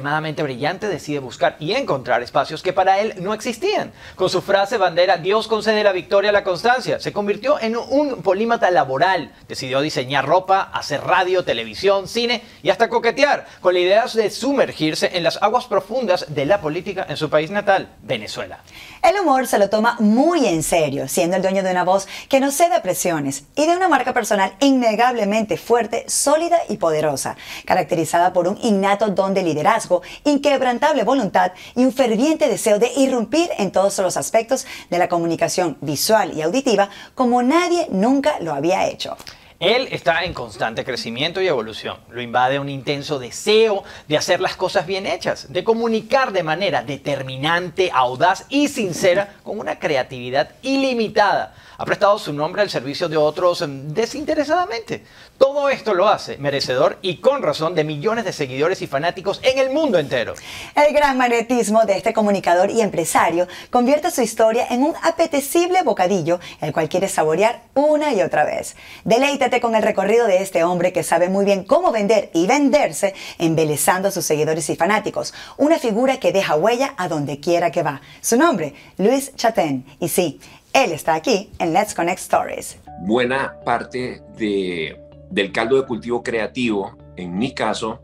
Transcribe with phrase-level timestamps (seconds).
[0.00, 3.92] extremadamente brillante decide buscar y encontrar espacios que para él no existían.
[4.16, 8.22] Con su frase bandera, Dios concede la victoria a la constancia, se convirtió en un
[8.22, 9.32] polímata laboral.
[9.46, 15.10] Decidió diseñar ropa, hacer radio, televisión, cine y hasta coquetear con la idea de sumergirse
[15.18, 18.60] en las aguas profundas de la política en su país natal, Venezuela.
[19.02, 22.38] El humor se lo toma muy en serio, siendo el dueño de una voz que
[22.38, 28.46] no cede presiones y de una marca personal innegablemente fuerte, sólida y poderosa, caracterizada por
[28.46, 33.98] un innato don de liderazgo, inquebrantable voluntad y un ferviente deseo de irrumpir en todos
[34.00, 39.16] los aspectos de la comunicación visual y auditiva como nadie nunca lo había hecho.
[39.60, 41.98] Él está en constante crecimiento y evolución.
[42.08, 46.82] Lo invade un intenso deseo de hacer las cosas bien hechas, de comunicar de manera
[46.82, 53.16] determinante, audaz y sincera con una creatividad ilimitada ha prestado su nombre al servicio de
[53.16, 55.02] otros em, desinteresadamente.
[55.38, 59.56] Todo esto lo hace merecedor y con razón de millones de seguidores y fanáticos en
[59.56, 60.34] el mundo entero.
[60.76, 66.38] El gran magnetismo de este comunicador y empresario convierte su historia en un apetecible bocadillo,
[66.60, 68.76] el cual quiere saborear una y otra vez.
[69.04, 73.14] Deleítate con el recorrido de este hombre que sabe muy bien cómo vender y venderse,
[73.38, 75.32] embelezando a sus seguidores y fanáticos.
[75.56, 78.02] Una figura que deja huella a donde quiera que va.
[78.20, 79.86] Su nombre, Luis Chatén.
[79.98, 80.38] Y sí,
[80.72, 82.78] él está aquí en Let's Connect Stories.
[83.00, 88.02] Buena parte de, del caldo de cultivo creativo, en mi caso,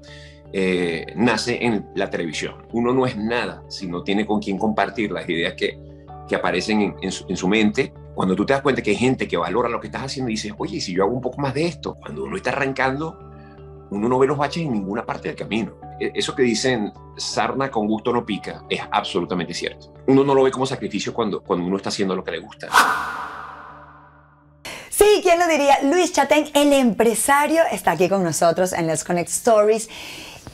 [0.53, 2.67] eh, nace en la televisión.
[2.73, 5.78] Uno no es nada si no tiene con quién compartir las ideas que,
[6.28, 7.92] que aparecen en, su, en, su, mente.
[8.14, 10.35] Cuando tú te das cuenta que hay gente que valora lo que estás haciendo y
[10.35, 13.19] dices, oye, si yo hago un poco más de esto, cuando uno está arrancando,
[13.91, 15.74] uno no ve los baches en ninguna parte del camino.
[16.01, 19.92] E, eso que dicen, sarna con gusto no pica, es absolutamente cierto.
[20.07, 22.69] Uno no lo ve como sacrificio cuando, cuando uno está haciendo lo que le gusta.
[24.91, 25.79] Sí, ¿quién lo diría?
[25.83, 29.89] Luis Chatén, el empresario, está aquí con nosotros en Let's Connect Stories.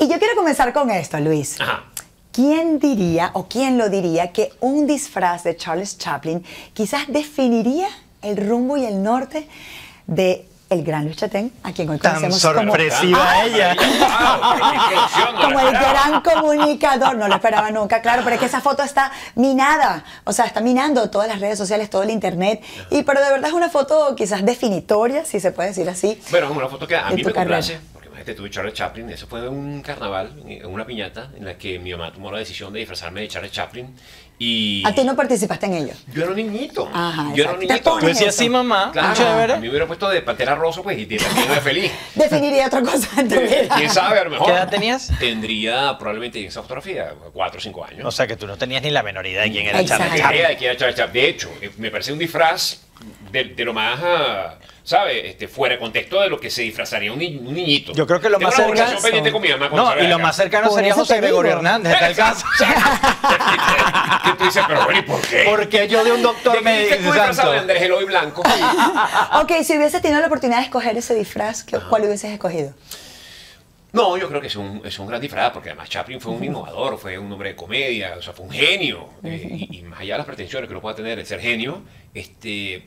[0.01, 1.61] Y yo quiero comenzar con esto, Luis.
[1.61, 1.85] Ajá.
[2.33, 6.43] ¿Quién diría o quién lo diría que un disfraz de Charles Chaplin
[6.73, 7.89] quizás definiría
[8.23, 9.47] el rumbo y el norte
[10.07, 13.77] de el gran Luis Chatén, a quien hoy Tan conocemos sorpresiva como, ella.
[15.43, 17.17] como el gran comunicador.
[17.17, 20.05] No lo esperaba nunca, claro, pero es que esa foto está minada.
[20.25, 22.63] O sea, está minando todas las redes sociales, todo el internet.
[22.91, 26.21] Y pero de verdad es una foto quizás definitoria, si se puede decir así.
[26.31, 27.79] Bueno, es una foto que a mí me complace.
[27.93, 29.11] Porque imagínate, tuve Charles Chaplin.
[29.11, 32.73] Eso fue un carnaval, en una piñata, en la que mi mamá tomó la decisión
[32.73, 33.95] de disfrazarme de Charles Chaplin.
[34.39, 35.93] Y A ti no participaste en ello.
[36.13, 36.89] yo era un niñito.
[36.93, 37.61] Ajá, yo era un.
[37.61, 37.91] Te niñito.
[37.91, 38.43] pones Tú decías eso.
[38.43, 38.91] sí, mamá.
[38.93, 39.53] Claro, Chévere.
[39.53, 41.93] a mí me hubiera puesto de pantera rosa, pues, y también era feliz.
[42.17, 43.75] Definiría otra cosa en tu vida.
[43.77, 44.19] ¿Quién sabe?
[44.19, 44.47] A lo mejor.
[44.47, 45.13] ¿Qué edad tenías?
[45.21, 48.05] Tendría probablemente en esa fotografía cuatro o cinco años.
[48.05, 51.09] O sea que tú no tenías ni la menor idea de quién era Exacto.
[51.13, 52.81] De hecho, eh, me parece un disfraz
[53.31, 54.55] de, de lo más, ah,
[54.85, 55.31] ¿sabe?
[55.31, 57.93] Este, fuera de contexto de lo que se disfrazaría un, ni- un niñito.
[57.93, 59.77] Yo creo que lo Tengo más cercano.
[59.77, 60.23] No, y lo acá.
[60.23, 61.17] más cercano Por sería José.
[61.19, 62.47] Gregorio Hernández, en tal caso.
[64.25, 65.45] Y tú dices, pero bueno, ¿y por qué?
[65.49, 67.59] Porque yo de un doctor ¿De me dice disfrazado de.
[67.59, 68.43] Andrés Eloy Blanco?
[69.41, 72.73] Ok, si hubiese tenido la oportunidad de escoger ese disfraz, ¿qué- ¿cuál hubieses escogido?
[73.93, 76.43] No, yo creo que es un, es un gran disfraz, porque además Chaplin fue un
[76.43, 79.09] innovador, fue un hombre de comedia, o sea, fue un genio.
[79.23, 81.83] Eh, y, y más allá de las pretensiones que uno pueda tener de ser genio,
[82.15, 82.87] este,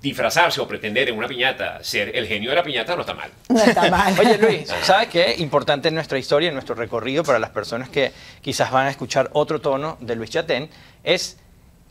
[0.00, 3.30] disfrazarse o pretender en una piñata ser el genio de la piñata no está mal.
[3.48, 4.14] No está mal.
[4.18, 5.34] Oye Luis, ¿sabes qué?
[5.38, 9.30] Importante en nuestra historia, en nuestro recorrido, para las personas que quizás van a escuchar
[9.32, 10.70] otro tono de Luis Chatén,
[11.02, 11.38] es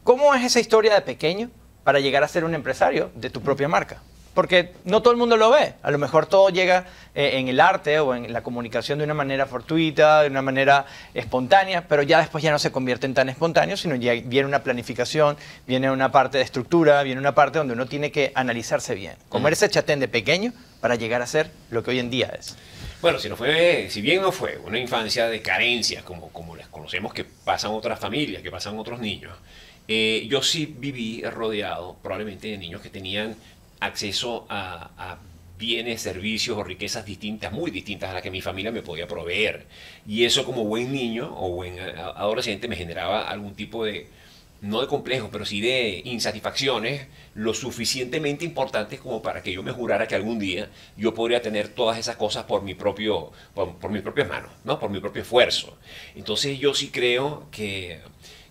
[0.04, 1.50] cómo es esa historia de pequeño
[1.84, 4.02] para llegar a ser un empresario de tu propia marca.
[4.36, 5.74] Porque no todo el mundo lo ve.
[5.82, 6.86] A lo mejor todo llega
[7.16, 10.86] eh, en el arte o en la comunicación de una manera fortuita, de una manera
[11.16, 14.62] espontánea, pero ya después ya no se convierte en tan espontáneo, sino ya viene una
[14.62, 19.16] planificación, viene una parte de estructura, viene una parte donde uno tiene que analizarse bien.
[19.56, 22.58] Ese chatén de pequeño para llegar a ser lo que hoy en día es.
[23.02, 26.68] Bueno, si, no fue, si bien no fue una infancia de carencias, como, como las
[26.68, 29.32] conocemos que pasan otras familias, que pasan otros niños,
[29.88, 33.36] eh, yo sí viví rodeado probablemente de niños que tenían
[33.80, 35.18] acceso a, a
[35.58, 39.66] bienes, servicios o riquezas distintas, muy distintas a las que mi familia me podía proveer.
[40.08, 44.08] Y eso como buen niño o buen a- adolescente me generaba algún tipo de,
[44.62, 49.72] no de complejo, pero sí de insatisfacciones lo suficientemente importantes como para que yo me
[49.72, 53.92] jurara que algún día yo podría tener todas esas cosas por mi propio, por, por
[53.92, 54.80] mis propias manos, ¿no?
[54.80, 55.78] por mi propio esfuerzo.
[56.16, 58.00] Entonces yo sí creo que,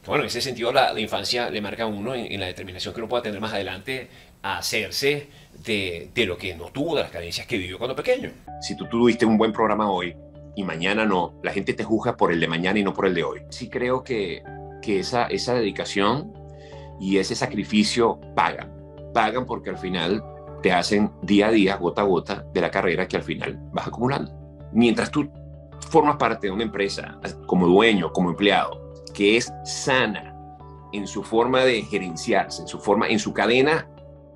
[0.03, 2.47] que, bueno, en ese sentido la, la infancia le marca a uno en, en la
[2.47, 4.09] determinación que uno pueda tener más adelante
[4.45, 5.29] hacerse
[5.65, 8.31] de, de lo que no tuvo, de las carencias que vivió cuando pequeño.
[8.61, 10.15] Si tú tuviste un buen programa hoy
[10.55, 13.15] y mañana no, la gente te juzga por el de mañana y no por el
[13.15, 13.41] de hoy.
[13.49, 14.43] Sí creo que,
[14.83, 16.33] que esa, esa dedicación
[17.01, 18.73] y ese sacrificio pagan.
[19.15, 20.23] Pagan porque al final
[20.63, 23.87] te hacen día a día, gota a gota, de la carrera que al final vas
[23.87, 24.33] acumulando.
[24.73, 25.31] Mientras tú
[25.91, 30.35] formas parte de una empresa como dueño, como empleado, que es sana
[30.93, 33.89] en su forma de gerenciarse, en su forma, en su cadena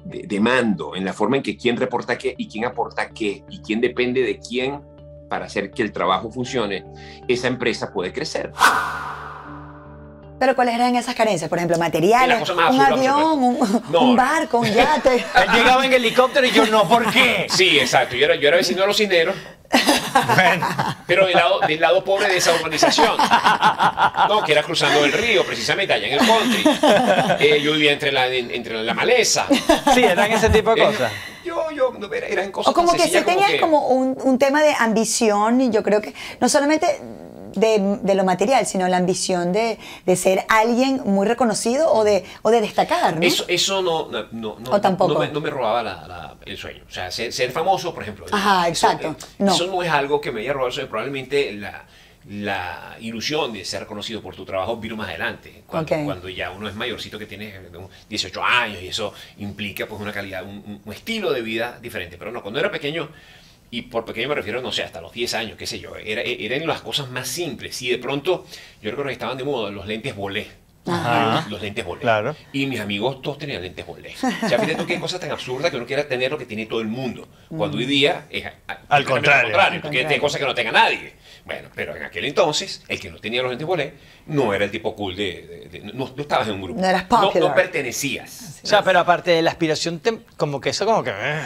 [0.05, 3.45] de, de, mando, en la forma en que quién reporta qué y quién aporta qué
[3.49, 4.81] y quién depende de quién
[5.29, 6.85] para hacer que el trabajo funcione,
[7.29, 8.53] esa empresa puede crecer.
[10.39, 11.49] Pero ¿cuáles eran esas carencias?
[11.49, 14.03] Por ejemplo, materiales, un avión, un, No.
[14.03, 15.17] un barco, un yate.
[15.35, 17.47] Él llegaba en helicóptero y yo no, ¿por qué?
[17.49, 18.15] Sí, exacto.
[18.15, 19.35] Yo era, yo era vecino de los cineros,
[21.07, 23.17] pero del lado, del lado pobre de esa urbanización.
[24.29, 26.65] No, que era cruzando el río, precisamente, allá en el country.
[27.41, 29.47] Eh, yo vivía entre la, en- entre la maleza.
[29.95, 31.13] Sí, eran ese tipo de Eh, cosas.
[31.45, 31.93] yo, yo,
[32.29, 35.61] eran cosas O como tan que sí tenías que- como un, un tema de ambición,
[35.61, 37.01] y yo creo que no solamente
[37.55, 42.25] de, de lo material, sino la ambición de, de ser alguien muy reconocido o de,
[42.43, 43.23] o de destacar, ¿no?
[43.23, 45.15] Eso, eso no, no, no, no- O tampoco.
[45.15, 46.83] no me, no me robaba la- la- el sueño.
[46.89, 48.27] O sea, ser, ser famoso, por ejemplo.
[48.31, 49.17] Ajá, eso- exacto.
[49.21, 49.53] eh, No.
[49.55, 50.71] Eso no es algo que me haya robado.
[50.71, 51.85] eso es probablemente la,
[52.29, 55.63] la ilusión de ser reconocido por tu trabajo vino más adelante.
[55.67, 56.05] Cuando, Ok.
[56.05, 57.71] cuando ya uno es mayorcito que tiene eh,
[58.09, 62.19] 18 años y eso implica pues una calidad, un, un- un estilo de vida diferente.
[62.19, 63.09] Pero no, cuando era pequeño,
[63.71, 66.23] y por pequeño me refiero, no sé, hasta los 10 años, qué sé yo, era,
[66.23, 67.81] eran las cosas más simples.
[67.83, 68.47] Y de pronto,
[68.83, 70.47] yo recuerdo que estaban de moda los lentes bolé.
[70.89, 71.35] Ajá.
[71.43, 72.01] Los, los lentes bolé.
[72.01, 72.37] Claro.
[72.53, 74.15] Y mis amigos todos tenían lentes bolé.
[74.15, 76.67] O sea, fíjate tú qué cosa tan absurda que uno quiera tener lo que tiene
[76.67, 77.29] todo el mundo.
[77.49, 78.87] Cuando hoy día es Al contrario.
[78.89, 79.81] Al contrario.
[79.83, 80.03] Contrario.
[80.03, 81.15] tener cosas que no tenga nadie.
[81.49, 83.95] Bueno, pero en aquel entonces, el que no tenía los lentes bolé
[84.27, 85.69] no era el tipo cool de...
[85.73, 86.79] de- de- no, no estabas en un grupo.
[86.79, 87.49] No eras No, popular.
[87.49, 88.61] no pertenecías.
[88.63, 91.41] O sea, pero aparte de la aspiración, te- como que eso como que eh,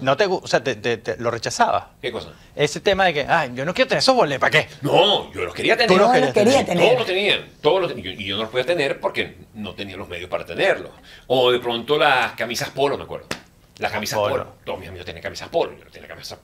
[0.00, 1.90] no te o sea, te, te- te- lo rechazaba.
[2.00, 2.32] ¿Qué cosa?
[2.54, 4.68] Ese tema de que, ay, yo no quiero tener esos boletos, ¿para qué?
[4.82, 5.88] No, yo los quería tener.
[5.88, 6.66] Tú los No los quería tener.
[6.66, 6.84] tener.
[6.86, 8.20] Todos lo tenían, todos lo tenían.
[8.20, 10.92] Y yo no los podía tener porque no tenía los medios para tenerlos.
[11.26, 13.26] O de pronto las camisas polo, me acuerdo.
[13.78, 14.30] Las camisas Polo.
[14.32, 14.46] polo.
[14.64, 16.38] Todos mis amigos tenían camisas polo, yo no tenía camisas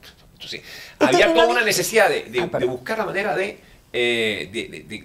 [0.53, 0.61] Entonces,
[0.95, 3.59] ¿Y tú había toda una necesidad de, de- Ah, de buscar la manera de,
[3.93, 4.49] eh,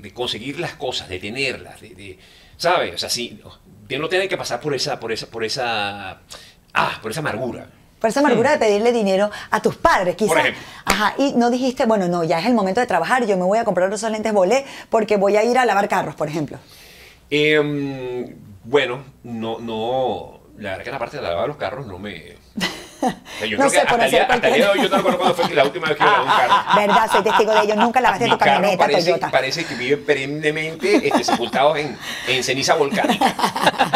[0.02, 2.18] de, conseguir las cosas, de tenerlas, de,
[2.56, 2.94] ¿sabes?
[2.94, 3.40] O sea, sí,
[3.88, 6.20] de no tener que pasar por esa, por esa, por esa,
[6.74, 7.66] ah, por esa amargura.
[8.00, 10.28] Por esa amargura de pedirle dinero a tus padres, quizás.
[10.32, 10.62] Por ejemplo.
[10.86, 13.58] Ajá, y no dijiste, bueno, no, ya es el momento de trabajar, yo me voy
[13.58, 16.58] a comprar esos lentes bolé porque voy a ir a lavar carros, por ejemplo.
[17.28, 18.34] Em,
[18.64, 22.36] bueno, no, no, la verdad que la parte de lavar los carros no me...
[23.00, 24.88] yo No creo sé, que por hasta día, hacer hasta el día de hoy yo
[24.88, 26.54] no recuerdo cuándo fue la última vez que yo lavé un carro.
[26.76, 27.10] ¿Verdad?
[27.12, 27.76] Soy testigo de ello.
[27.76, 29.30] Nunca lavaste Mi tu carro camioneta parece, Toyota.
[29.30, 31.96] parece que vive perennemente este, sepultados en,
[32.28, 33.34] en ceniza volcánica.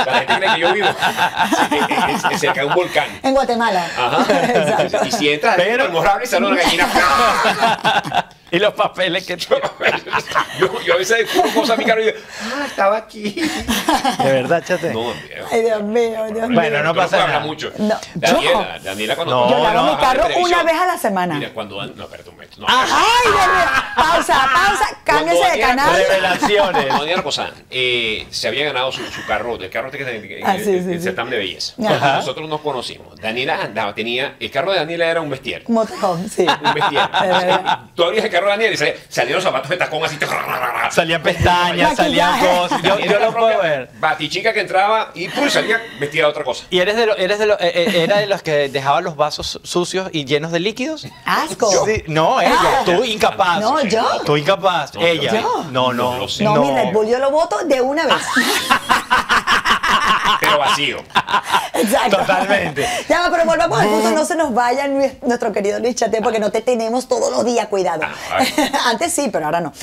[0.07, 3.07] La gente cree que yo vivo sí, en- en- cerca de un volcán.
[3.23, 3.87] En Guatemala.
[3.97, 4.27] Ajá.
[4.55, 5.07] Exacto.
[5.07, 6.89] Y si entras Pero- almorrable y sale una gallina.
[8.55, 9.37] Y los papeles que...
[9.37, 13.31] yo, yo a veces descubro cosas a mi carro y digo, ah, estaba aquí.
[13.33, 14.93] De verdad, chate.
[14.93, 15.49] No, viejo.
[15.51, 16.61] Ay, Dios mío, Dios mío.
[16.61, 17.41] Bueno, no pasa nada.
[17.41, 17.73] mucho.
[17.79, 21.35] No, Daniela, Daniela cuando No, Yo lavo no, mi carro una vez a la semana.
[21.35, 22.57] Mira, cuando no, espérate un momento.
[22.61, 22.87] No, Ay,
[23.25, 23.85] Dios mío.
[23.97, 25.97] Pausa, pausa, cámbiese de canal.
[25.97, 26.85] Revelaciones.
[26.87, 30.57] Cuando Daniela Cosán eh, se había ganado su, su carro, el carro este que Ah,
[30.57, 31.01] el- sí, sí, el sí.
[31.05, 31.75] certamen de belleza.
[31.89, 32.17] Ajá.
[32.17, 33.19] Nosotros nos conocimos.
[33.21, 35.65] Daniela andaba, tenía, el carro de Daniela era un vestier.
[35.69, 36.47] Motorhome, sí.
[36.63, 37.09] Un vestier.
[37.95, 40.19] Tú abrías el carro Daniela y salía- salían los zapatos de tacón así.
[40.91, 42.83] Salían pestañas, salían cosas.
[42.83, 43.91] Yo, yo lo puedo ver.
[43.99, 46.65] Batichica que entraba y pues salía vestida de otra cosa.
[46.71, 49.17] ¿Y eres de, lo- eres de lo- eh, eh, era de los que dejaba los
[49.17, 51.07] vasos sucios y llenos de líquidos?
[51.25, 51.71] Asco.
[51.87, 52.83] Sí, no, ella.
[52.85, 53.61] Tú incapaz.
[53.61, 54.05] No, yo.
[54.25, 54.95] Tú incapaz.
[54.95, 55.33] No, ella.
[55.41, 55.65] yo.
[55.71, 56.19] No, no.
[56.19, 56.45] No sé.
[56.45, 58.17] No, mi Red Bull yo lo voto de una vez.
[60.41, 60.99] Pero vacío.
[61.75, 62.17] Exacto.
[62.19, 62.87] Totalmente.
[63.09, 66.21] Ya, va, pero volvamos al punto, no se nos vaya nue- nuestro querido Luis Chate
[66.23, 68.03] porque no te tenemos todos los días cuidado.
[68.05, 68.39] Ah.
[68.91, 69.73] Antes sí, pero ahora no.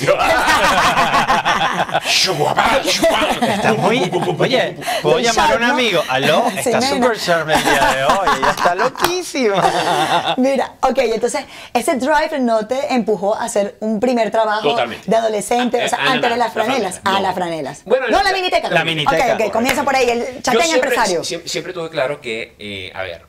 [3.54, 4.10] Está muy.
[4.38, 6.02] Oye, ¿puedo llamar a un amigo?
[6.08, 6.44] ¿Aló?
[6.62, 8.28] Sí, Está súper sharp el día de hoy.
[8.38, 10.34] Ella está loquísima.
[10.36, 15.10] Mira, ok, entonces ese drive no te empujó a hacer un primer trabajo Totalmente.
[15.10, 16.94] de adolescente, o sea, Ah, ah, antes de las la franelas.
[17.00, 17.26] franela, Ah, no.
[17.26, 17.82] las franelas.
[17.84, 18.68] Bueno, no, la- la miniteca.
[18.70, 19.34] la miniteca.
[19.34, 21.24] Ok, ok, comienza por ahí, el siempre, empresario.
[21.24, 23.22] Siempre, siempre tuve claro que, eh, a ver,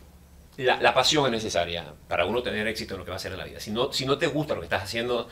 [0.57, 3.31] la, la pasión es necesaria para uno tener éxito en lo que va a hacer
[3.31, 3.59] en la vida.
[3.59, 5.27] Si no, si no te gusta lo que estás haciendo,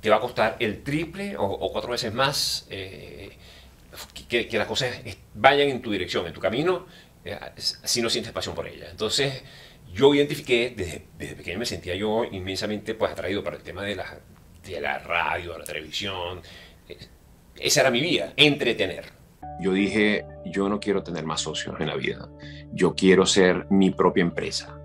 [0.00, 3.30] te va a costar el triple o, o cuatro veces más eh,
[4.28, 4.96] que, que las cosas
[5.34, 6.86] vayan en tu dirección, en tu camino,
[7.24, 8.88] eh, si no sientes pasión por ella.
[8.90, 9.42] Entonces,
[9.92, 13.96] yo identifiqué, desde, desde pequeño me sentía yo inmensamente pues, atraído para el tema de
[13.96, 14.18] la,
[14.64, 16.40] de la radio, de la televisión.
[17.56, 19.19] Esa era mi vida, entretener.
[19.60, 22.28] Yo dije, yo no quiero tener más socios en la vida.
[22.72, 24.78] Yo quiero ser mi propia empresa.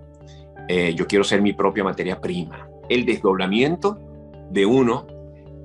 [0.68, 2.68] Eh, yo quiero ser mi propia materia prima.
[2.88, 3.98] El desdoblamiento
[4.50, 5.06] de uno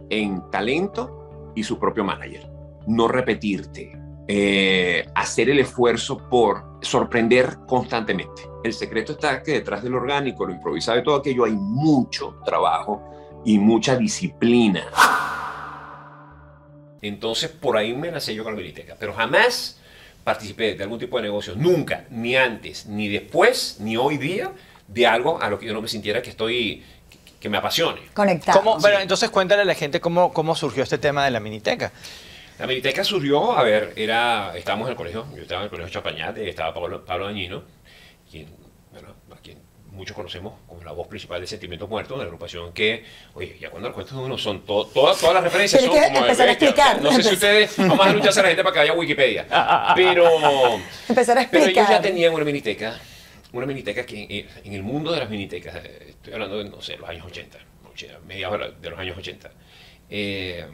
[0.10, 2.50] en talento y su propio manager.
[2.88, 3.98] No repetirte.
[4.28, 8.44] Eh, hacer el esfuerzo por sorprender constantemente.
[8.64, 13.02] El secreto está que detrás del orgánico, lo improvisado y todo aquello hay mucho trabajo
[13.44, 14.86] y mucha disciplina.
[17.02, 19.80] Entonces, por ahí me lancé yo con la miniteca, pero jamás
[20.24, 24.52] participé de algún tipo de negocio, nunca, ni antes, ni después, ni hoy día,
[24.88, 26.84] de algo a lo que yo no me sintiera que estoy,
[27.40, 28.02] que, me apasione.
[28.14, 28.60] Conectado.
[28.60, 31.92] ¿Cómo- bueno, entonces cuéntale a la gente cómo, cómo surgió este tema de la miniteca.
[32.60, 35.92] La Miniteca surgió, a ver, era, estábamos en el colegio, yo estaba en el colegio
[35.92, 37.64] Chapañate, estaba Pablo, Pablo Dañino,
[38.30, 38.46] quien
[39.92, 43.90] muchos conocemos como la voz principal de Sentimientos Muertos, una agrupación que, oye, ya cuando
[43.90, 46.32] los cuentos de uno son to- todas, todas las referencias Tienes son que como de
[46.32, 47.02] empezar a explicar.
[47.02, 49.46] No sé si ustedes, vamos a lucharse a la gente para que vaya a Wikipedia,
[49.96, 50.30] pero,
[51.10, 52.02] Empezar a pero ellos ya explicar.
[52.02, 53.00] tenían una miniteca,
[53.52, 55.76] una miniteca que en, en el mundo de las minitecas,
[56.08, 57.58] estoy hablando de, no sé, los años 80,
[57.92, 59.52] 80, mediados de los años 80,
[60.10, 60.66] eh,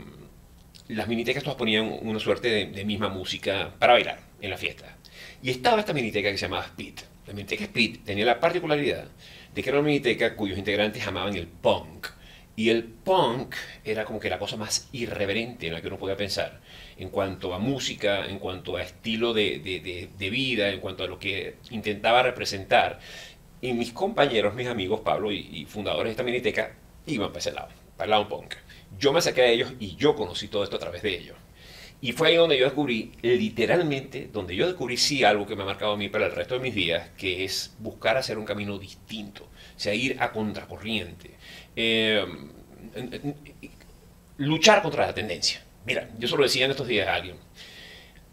[0.89, 4.95] las minitecas todas ponían una suerte de, de misma música para bailar en la fiesta.
[5.41, 6.99] Y estaba esta miniteca que se llamaba Speed.
[7.27, 9.07] La miniteca Speed tenía la particularidad
[9.53, 12.07] de que era una miniteca cuyos integrantes amaban el punk.
[12.55, 13.53] Y el punk
[13.83, 16.59] era como que la cosa más irreverente en la que uno podía pensar
[16.97, 21.07] en cuanto a música, en cuanto a estilo de, de- de- vida, en cuanto a
[21.07, 22.99] lo que intentaba representar.
[23.61, 27.51] Y mis compañeros, mis amigos, Pablo y, y fundadores de esta miniteca, iban para ese
[27.51, 28.55] lado, para el lado punk.
[28.99, 31.37] Yo me saqué a ellos y yo conocí todo esto a través de ellos.
[31.99, 35.65] Y fue ahí donde yo descubrí, literalmente, donde yo descubrí sí algo que me ha
[35.65, 38.77] marcado a mí para el resto de mis días, que es buscar hacer un camino
[38.77, 41.31] distinto, o sea, ir a contracorriente,
[41.75, 42.23] eh,
[44.37, 45.63] luchar contra la tendencia.
[45.85, 47.37] Mira, yo solo decía en estos días a alguien,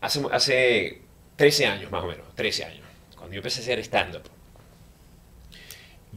[0.02, 1.00] hace, hace
[1.36, 4.30] 13 años más o menos, 13 años, cuando yo empecé a hacer stand-up,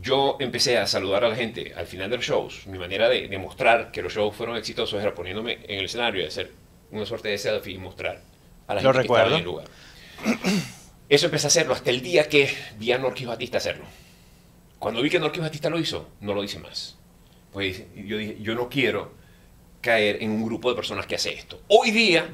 [0.02, 2.68] yo empecé a saludar a la gente al final de los shows.
[2.68, 6.26] Mi manera de demostrar que los shows fueron exitosos era poniéndome en el escenario y
[6.26, 6.52] hacer
[6.92, 8.22] una suerte de selfie y mostrar
[8.68, 9.62] a la Lo gente que estaba en recuerdo.
[9.62, 10.48] el lugar.
[11.10, 13.86] Eso empecé a hacerlo hasta el día que vi a Norquis Batista hacerlo.
[14.80, 16.96] Cuando vi que Norquis Batista lo hizo, no lo hice más.
[17.54, 19.14] Pues yo dije, yo no quiero
[19.82, 21.62] caer en un grupo de personas que hace esto.
[21.70, 22.28] Hoy día,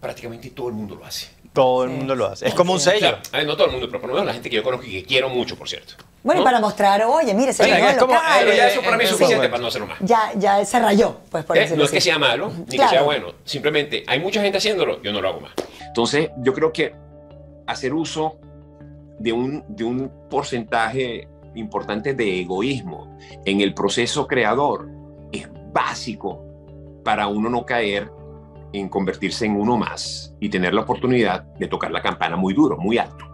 [0.00, 1.28] prácticamente todo el mundo lo hace.
[1.52, 2.46] Todo el mundo lo hace.
[2.46, 2.98] Es como un sello.
[2.98, 4.62] Claro, a ver, no todo el mundo, pero por lo menos la gente que yo
[4.62, 5.94] conozco y que quiero mucho, por cierto.
[6.22, 8.14] Bueno, y para mostrar, oye, mire, se llenó es como-.
[8.40, 9.50] Pero ya eh, eso para mí es eh, suficiente sí.
[9.50, 9.98] para no hacerlo más.
[10.00, 12.08] Ya, ya se rayó, pues por Eh, decirlo no es que así.
[12.08, 12.90] sea malo, ni Claro.
[12.90, 13.26] que sea bueno.
[13.44, 15.52] Simplemente hay mucha gente haciéndolo, yo no lo hago más.
[15.86, 16.92] Entonces, yo creo que
[17.66, 18.38] hacer uso
[19.18, 24.88] de un, de un porcentaje importante de egoísmo en el proceso creador
[25.32, 26.44] es básico
[27.04, 28.10] para uno no caer
[28.72, 32.76] en convertirse en uno más y tener la oportunidad de tocar la campana muy duro,
[32.76, 33.24] muy alto.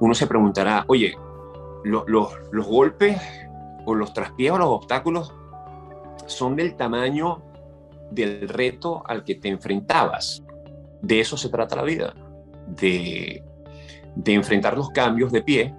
[0.00, 1.14] Uno se preguntará, oye,
[1.84, 3.20] lo- los- los golpes
[3.84, 5.34] o los traspiés o los obstáculos
[6.26, 7.42] son del tamaño
[8.10, 10.42] del reto al que te enfrentabas.
[11.00, 12.14] De eso se trata la vida,
[12.66, 13.42] de,
[14.14, 15.74] de enfrentar los cambios de pie.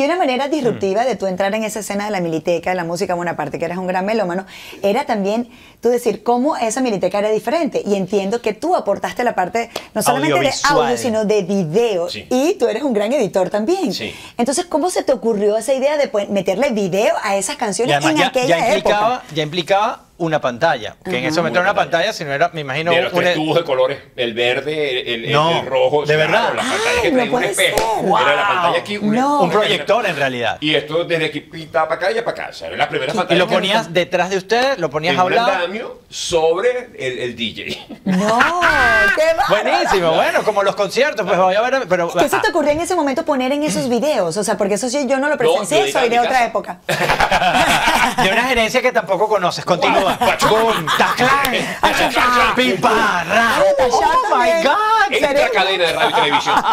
[0.00, 0.50] Y una manera Mm.
[0.50, 3.58] disruptiva de tú entrar en esa escena de la militeca, de la música, bueno, aparte
[3.58, 4.46] que eres un gran melómano,
[4.82, 5.50] era también
[5.82, 7.82] tú decir cómo esa militeca era diferente.
[7.84, 12.08] Y entiendo que tú aportaste la parte no solamente de audio, sino de video.
[12.08, 12.26] Sí.
[12.30, 13.92] Y tú eres un gran editor también.
[13.92, 14.14] Sí.
[14.38, 18.28] Entonces, ¿cómo se te ocurrió esa idea de meterle video a esas canciones en ya,
[18.28, 19.34] aquella ya implicaba, época?
[19.34, 20.96] ya implicaba una pantalla.
[21.04, 22.12] Que en ese momento era Una pantalla.
[22.12, 25.32] sino era, me imagino, de los un- tres tubos de colores, el verde, el, el-
[25.32, 26.04] No, el rojo.
[26.06, 26.54] ¿de claro, verdad?
[26.54, 28.00] La pantalla que Ay, no traía un puede espejo.
[28.00, 28.06] ser.
[28.22, 28.96] Era la pantalla aquí.
[28.98, 29.40] una- No.
[29.42, 30.58] un proyector en realidad.
[30.60, 32.46] Y esto desde aquí para acá y para acá.
[32.50, 35.20] O sea, era la primera Y lo que- ponías detrás de ustedes, lo ponías en
[35.20, 35.50] a un un lado.
[35.52, 37.78] andamio sobre el, el DJ.
[38.04, 38.38] No.
[39.50, 42.80] Buenísimo, bueno, como los conciertos, pues voy a ver, pero ¿Qué se te ocurrió en
[42.80, 44.36] ese momento poner en esos videos?
[44.36, 46.44] O sea, porque eso sí yo no lo presencié, editaba soy de otra casa.
[46.46, 46.78] época.
[48.22, 49.64] de una gerencia que tampoco conoces.
[49.64, 50.18] Continúa.
[50.48, 53.58] Boom, taclán, pim, pa, ra.
[53.58, 54.62] Natasha Oh my.
[54.62, 54.89] God.
[55.10, 56.56] Extra cadena de radio y televisión.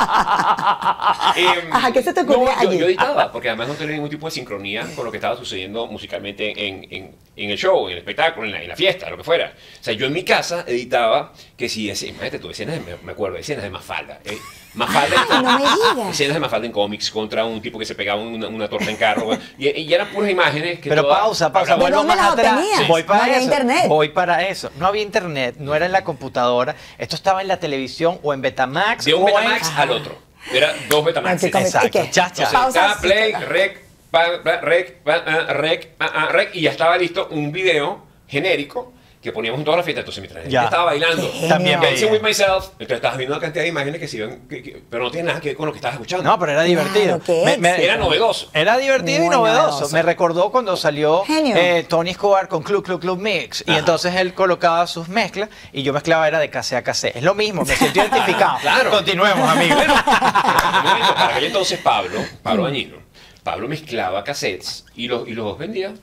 [1.35, 2.77] Em, Ajá, ¿qué se te ocurrió no, yo, allí?
[2.79, 5.85] yo editaba, porque además no tenía ningún tipo de sincronía con lo que estaba sucediendo
[5.87, 9.17] musicalmente en, en- en el show, en el espectáculo, en la, en la fiesta, lo
[9.17, 9.53] que fuera.
[9.79, 13.37] O sea, yo en mi casa editaba que si, imagínate tú, escenas, me, me acuerdo,
[13.37, 14.19] escenas de Mafalda.
[14.25, 14.37] eh,
[14.77, 16.09] Mafalda Ay, no me digas.
[16.11, 18.95] Escenas de Mafalda en cómics contra un tipo que se pegaba una, una torta en
[18.95, 19.29] carro.
[19.57, 22.53] y, y eran puras imágenes que Pero todas pausa, pausa, hablaban- ¿De vuelvo más atrás.
[22.53, 22.87] obtenías?
[22.87, 23.43] Voy para No había eso.
[23.43, 23.85] internet.
[23.87, 24.71] Voy para eso.
[24.77, 26.75] No había internet, no era en la computadora.
[26.97, 29.05] Esto estaba en la televisión o en Betamax.
[29.05, 30.17] De un o en- Betamax al otro.
[30.53, 31.43] Era dos Betamax.
[31.43, 31.99] Exacto.
[32.11, 32.49] Cha, cha.
[32.51, 33.43] Pausa, play, sí.
[33.45, 33.81] rec,
[34.11, 38.05] pa- pa- rec, pa- ah, rec, ah, ah, rec, y ya estaba listo un video
[38.27, 40.01] genérico que poníamos en toda la fiesta.
[40.01, 41.81] Entonces, mientras la gente estaba bailando, También.
[41.81, 44.81] Dancing with Myself, entonces estabas viendo una cantidad de imágenes que se iban, que- que-
[44.89, 46.23] pero no tiene nada que ver con lo que estabas escuchando.
[46.23, 47.19] No, pero era divertido.
[47.19, 47.85] Claro, qué Me- me- éxito.
[47.85, 48.49] Era novedoso.
[48.53, 49.69] Era divertido y Muy novedoso.
[49.71, 49.93] novedoso.
[49.95, 51.55] Me recordó cuando salió Genio.
[51.57, 53.63] eh, Tony Escobar con Club Club Club Mix.
[53.67, 57.11] Y entonces él colocaba sus mezclas y yo mezclaba era de casé a casé.
[57.15, 58.57] Es lo mismo, me siento identificado.
[58.61, 58.91] Claro.
[58.91, 59.77] Continuemos, amigos.
[59.81, 62.97] Un momento, para aquel entonces Pablo, Pablo Dañino,
[63.43, 65.93] Pablo mezclaba cassettes y los, y los vendía.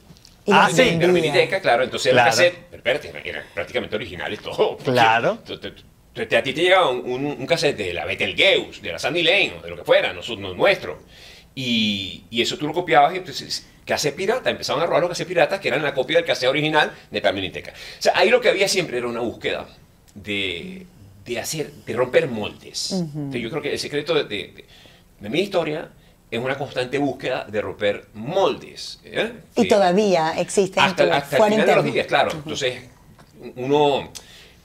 [0.47, 0.83] Y Ah, sí.
[0.83, 1.07] vendía.
[1.07, 1.85] la miniteca, claro.
[1.85, 2.29] Entonces Claro.
[2.29, 4.77] el cassette, pero espérate, eran, prácticamente originales todo.
[4.85, 5.39] Claro.
[5.47, 9.55] a ti te llegaba un, un, un cassette de la Betelgeuse, de la Sandy Lane,
[9.59, 11.03] o de lo que fuera, no, no nuestro.
[11.55, 15.29] Y, y eso tú lo copiabas y entonces cassette pirata, empezaban a robar los cassettes
[15.29, 17.73] piratas que eran la copia del cassette original de la miniteca.
[17.73, 19.67] O sea, ahí lo que había siempre era una búsqueda
[20.15, 20.87] de,
[21.25, 22.93] de hacer, de romper moldes.
[22.93, 24.65] Entonces, yo creo que el secreto de, de-
[25.21, 25.89] de mi historia
[26.37, 29.01] es una constante búsqueda de romper moldes.
[29.05, 29.33] ¿eh?
[29.57, 32.31] Y Que- todavía existe en hasta, hasta el fuero final de los días, claro.
[32.33, 32.83] Entonces,
[33.57, 34.11] uno,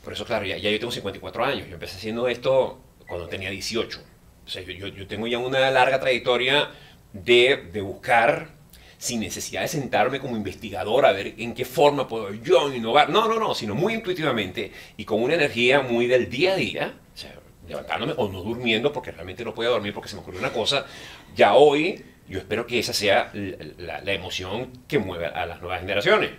[0.03, 1.67] por eso, claro, ya, ya yo tengo 54 años.
[1.67, 3.99] Yo empecé haciendo esto cuando tenía 18.
[4.45, 6.69] O sea, yo, yo- yo tengo ya una larga trayectoria
[7.13, 8.49] de, de buscar
[8.97, 13.09] sin necesidad de sentarme como investigador a ver en qué forma puedo yo innovar.
[13.09, 16.93] No, no, no, sino muy intuitivamente y con una energía muy del día a día.
[17.69, 20.85] Levantándome o no durmiendo porque realmente no podía dormir porque se me ocurrió una cosa.
[21.35, 25.61] Ya hoy yo espero que esa sea la, la- la emoción que mueve a las
[25.61, 26.31] nuevas generaciones.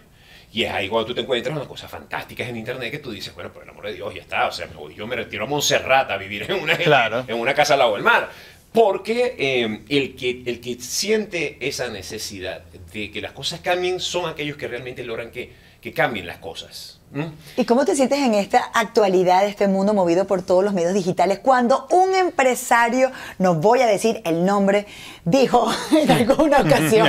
[0.53, 3.33] Y es ahí cuando tú te encuentras unas cosas fantásticas en internet que tú dices,
[3.35, 4.49] bueno, por el amor de Dios, ya está.
[4.49, 7.25] O sea, yo me retiro a Montserrat a vivir en una, Claro.
[7.29, 8.29] en una casa al lado del mar.
[8.73, 14.29] Porque eh, el, que, el que siente esa necesidad de que las cosas cambien son
[14.29, 17.00] aquellos que realmente logran que, que cambien las cosas.
[17.13, 17.33] ¿M?
[17.57, 21.41] ¿Y cómo te sientes en esta actualidad, este mundo movido por todos los medios digitales,
[21.41, 24.87] cuando un empresario, no voy a decir el nombre,
[25.25, 27.09] dijo en alguna ocasión,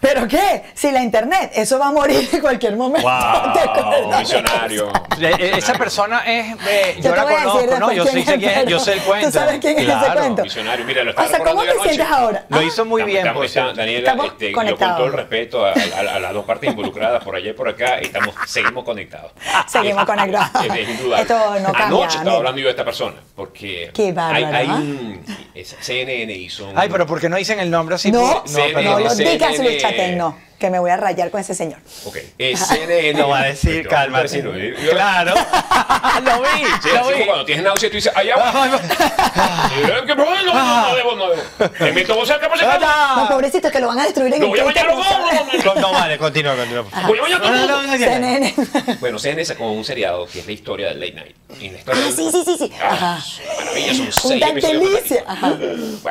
[0.00, 0.62] ¿pero qué?
[0.74, 3.08] Si la internet, eso va a morir en cualquier momento.
[3.08, 4.18] Wow.
[4.18, 4.92] Visionario.
[5.20, 6.54] Eh, Esa persona es.
[6.68, 7.92] eh, Yo yo te la voy a decir conozco, ¿no?
[7.92, 9.26] Yo sí sé es, quién es, yo sé el cuento.
[9.28, 10.20] ¿Tú sabes quién es ese Claro.
[10.20, 10.42] cuento?
[10.42, 10.84] Visionario.
[10.84, 12.44] Mira, lo O estaba sea, ¿cómo te sientes ahora?
[12.48, 13.76] Lo hizo muy Estamos- bien, estamos- por está- cierto.
[13.80, 17.24] Daniela, Estamos este, yo con todo el respeto a, a- a las dos partes involucradas
[17.24, 19.32] por allá y por acá, estamos, seguimos conectados.
[19.68, 20.50] Seguimos conectados.
[20.76, 21.22] Es, indudable.
[21.22, 24.66] Esto no cambia, Anoche estaba hablando yo de esta persona, porque Qué hay, bárbaro, hay
[24.68, 24.74] ¿ah?
[24.74, 25.24] un...
[25.54, 26.78] es- CNN hizo un...
[26.78, 28.10] Ay, pero ¿por qué no dicen el nombre así?
[28.12, 31.54] No, Sí, no, no, lo digas, Chatén, no, que me voy a rayar con ese
[31.54, 31.78] señor.
[32.04, 33.18] Ok, eh, CNN...
[33.18, 34.24] Lo va a decir, calma.
[34.26, 34.52] yo-
[34.90, 35.34] Claro.
[36.24, 37.24] lo vi, Sí, lo vi.
[37.26, 38.34] cuando tienes náusea, tú dices, allá.
[38.36, 41.42] Eh, que No, no, no, no debo, no debo.
[41.70, 42.86] Te meto vos cerca, por si acaso.
[43.16, 45.04] No, pobrecitos que lo van a destruir en Lo el voy a bañar, no no,
[45.04, 45.40] sabes.
[45.64, 46.84] no, no, No, no, vale, continúa, continúa.
[47.06, 48.54] Voy a bañar todo CNN.
[49.00, 51.36] Bueno, CNN sacó un seriado que es la historia del late night.
[51.86, 52.72] Ah, sí, sí, sí, sí.
[52.82, 53.24] Ah, Ajá.
[53.58, 55.24] maravilla, son Un seis delicia.
[55.26, 55.52] Ajá.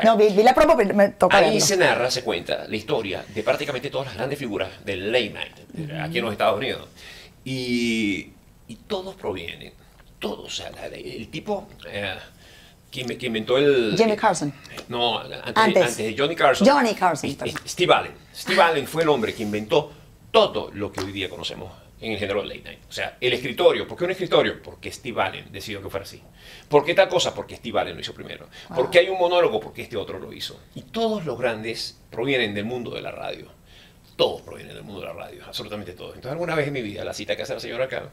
[0.04, 3.24] No, vi, vi la promo, pero me toca Ahí se narra, se cuenta la historia
[3.28, 6.88] de prácticamente todas las grandes figuras del late night eh, aquí en los Estados Unidos.
[7.44, 8.30] Y,
[8.68, 9.74] y todos provienen,
[10.20, 10.46] todos.
[10.46, 12.16] O sea, la- el tipo eh,
[12.92, 13.96] que, que inventó el...
[13.98, 14.54] Jimmy Carson.
[14.90, 15.84] No, antes, Antes.
[15.84, 16.68] antes de Johnny Carson.
[16.68, 18.14] Johnny Carson, Y- Steve Allen.
[18.36, 19.92] Steve Allen fue el hombre que inventó
[20.32, 21.72] todo lo que hoy día conocemos
[22.02, 22.80] en el género late night.
[22.90, 23.88] O sea, el escritorio.
[23.88, 24.62] ¿Por qué un escritorio?
[24.62, 26.22] Porque Steve Allen decidió que fuera así.
[26.68, 27.34] ¿Por qué tal cosa?
[27.34, 28.50] Porque Steve Allen lo hizo primero.
[28.76, 29.60] ¿Por qué hay un monólogo?
[29.60, 30.60] Porque este otro lo hizo.
[30.76, 33.48] Y todos los grandes provienen del mundo de la radio.
[34.16, 36.16] Todos provienen del mundo de la radio, absolutamente todos.
[36.16, 38.10] Entonces, alguna vez en mi vida, la cita que hace la señora acá,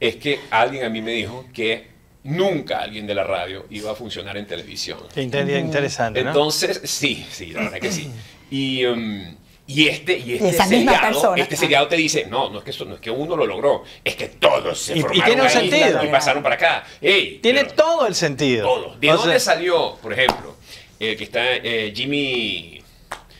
[0.00, 1.88] es que alguien a mí me dijo que
[2.24, 4.98] nunca alguien de la radio iba a funcionar en televisión.
[5.14, 6.30] Qué inter- interesante, ¿no?
[6.30, 8.10] Entonces, sí, sí, la verdad que sí.
[8.50, 9.36] Y, um,
[9.68, 11.42] y este, y este seriado, persona.
[11.42, 13.84] este seriado te dice, no, no es que eso, no es que uno lo logró,
[14.04, 16.04] es que todos se Y- y formaron tiene un ahí sentido.
[16.04, 16.84] y pasaron para acá.
[17.00, 18.66] Ey, Tiene pero todo el sentido.
[18.66, 18.96] todo.
[18.96, 20.56] ¿De O dónde sea, salió, por ejemplo,
[20.98, 22.75] el que está eh, Jimmy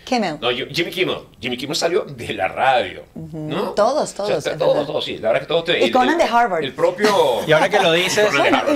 [0.07, 0.39] Kimmel.
[0.41, 1.19] no, Jimmy Kimmel.
[1.41, 3.03] Jimmy Kimmel salió de la radio.
[3.15, 3.71] ¿no?
[3.73, 5.19] Todos, todos, O sea, es todos, todos, sí.
[5.19, 5.71] La verdad que todos.
[5.83, 6.63] Y Conan de Harvard.
[6.63, 7.09] El propio.
[7.47, 8.29] Y ahora que lo dices,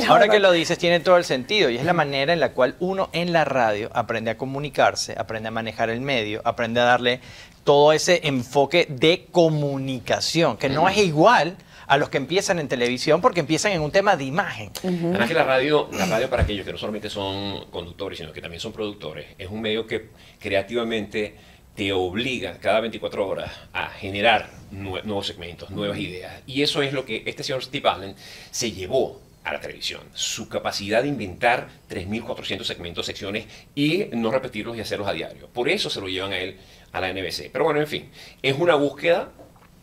[0.08, 1.70] ahora que lo dices, tiene todo el sentido.
[1.70, 5.48] Y es la manera en la cual uno en la radio aprende a comunicarse, aprende
[5.48, 7.20] a manejar el medio, aprende a darle
[7.62, 11.56] todo ese enfoque de comunicación, que no es igual
[11.90, 14.70] a los que empiezan en televisión porque empiezan en un tema de imagen.
[14.84, 18.40] Además que la radio, la radio para aquellos que no solamente son conductores, sino que
[18.40, 21.34] también son productores, es un medio que creativamente
[21.74, 26.42] te obliga cada 24 horas a generar nue- nuevos segmentos, nuevas ideas.
[26.46, 28.14] Y eso es lo que este señor Steve Allen
[28.50, 30.02] se llevó a la televisión.
[30.12, 35.48] Su capacidad de inventar 3.400 segmentos, secciones y no repetirlos y hacerlos a diario.
[35.48, 36.56] Por eso se lo llevan a él
[36.92, 37.50] a la NBC.
[37.52, 38.10] Pero bueno, en fin,
[38.42, 39.30] es una búsqueda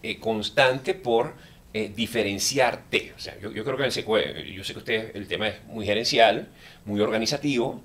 [0.04, 1.34] eh, constante por
[1.78, 3.14] eh, diferenciarte.
[3.16, 5.48] O sea, yo, yo creo que en ese cue- yo sé que usted el tema
[5.50, 6.48] es muy gerencial,
[6.86, 7.84] muy organizativo,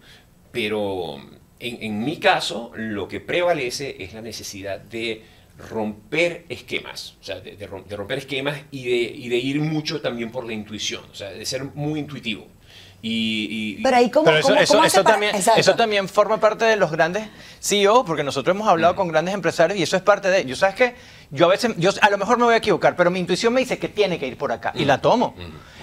[0.50, 1.18] pero
[1.60, 5.22] en, en mi caso lo que prevalece es la necesidad de
[5.70, 9.60] romper esquemas, o sea, de, de rom- de romper esquemas y de, y de ir
[9.60, 12.46] mucho también por la intuición, o sea, de ser muy intuitivo.
[13.04, 15.60] Y, y- Pero ahí, ¿cómo, Pero eso, cómo- eso, cómo eso también, Exacto.
[15.60, 17.24] eso también forma parte de los grandes
[17.60, 20.58] CEOs, porque nosotros hemos hablado con grandes empresarios y eso es parte de ellos.
[20.60, 20.94] ¿Sabes qué?
[21.34, 23.60] Yo a veces, yo a lo mejor me voy a equivocar, pero mi intuición me
[23.60, 25.34] dice que tiene que ir por acá y la tomo.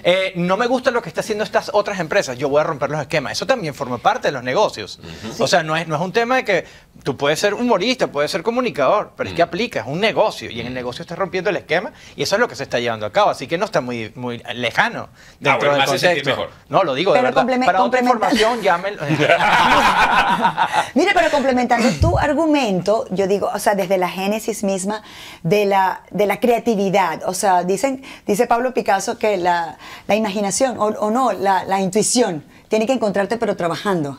[0.02, 2.90] Eh, no me gusta lo que está haciendo estas otras empresas, yo voy a romper
[2.90, 3.34] los esquemas.
[3.34, 5.00] Eso también forma parte de los negocios.
[5.40, 6.66] O sea, no es, no es un tema de que
[7.02, 9.48] Tú puedes ser humorista, puedes ser comunicador, pero es que Mm.
[9.48, 12.42] aplica, es un negocio y en el negocio estás rompiendo el esquema y eso es
[12.42, 15.08] lo que se está llevando a cabo, así que no está muy, muy lejano
[15.40, 16.42] dentro Ah, bueno, me del hace sentir contexto.
[16.42, 16.50] mejor.
[16.68, 17.48] No, lo digo de verdad.
[17.66, 18.98] Para otra información, llamen.
[20.94, 25.02] Mire, pero complementando tu argumento, yo digo, o sea, desde la génesis misma
[25.44, 30.78] de la, de la creatividad, o sea, dicen, dice Pablo Picasso que la, la imaginación,
[30.80, 34.18] o, o no, la, la intuición, tiene que encontrarte pero trabajando.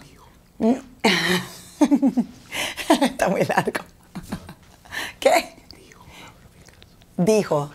[0.58, 0.74] Mm.
[3.02, 3.84] Está muy largo.
[5.20, 5.54] ¿Qué?
[7.16, 7.70] Dijo.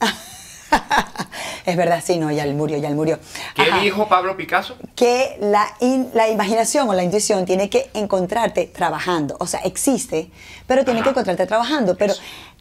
[1.66, 3.18] es verdad, sí, no, ya él murió, ya él murió.
[3.54, 4.76] ¿Qué dijo Pablo Picasso?
[4.94, 9.36] que la, in- la imaginación o la intuición tiene que encontrarte trabajando.
[9.40, 10.30] O sea, existe,
[10.66, 11.96] pero tiene que encontrarte trabajando.
[11.96, 12.14] Pero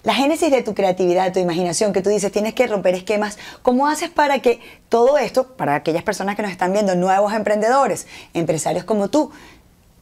[0.03, 3.37] la génesis de tu creatividad, de tu imaginación, que tú dices, tienes que romper esquemas,
[3.61, 8.07] ¿cómo haces para que todo esto, para aquellas personas que nos están viendo, nuevos emprendedores,
[8.33, 9.31] empresarios como tú,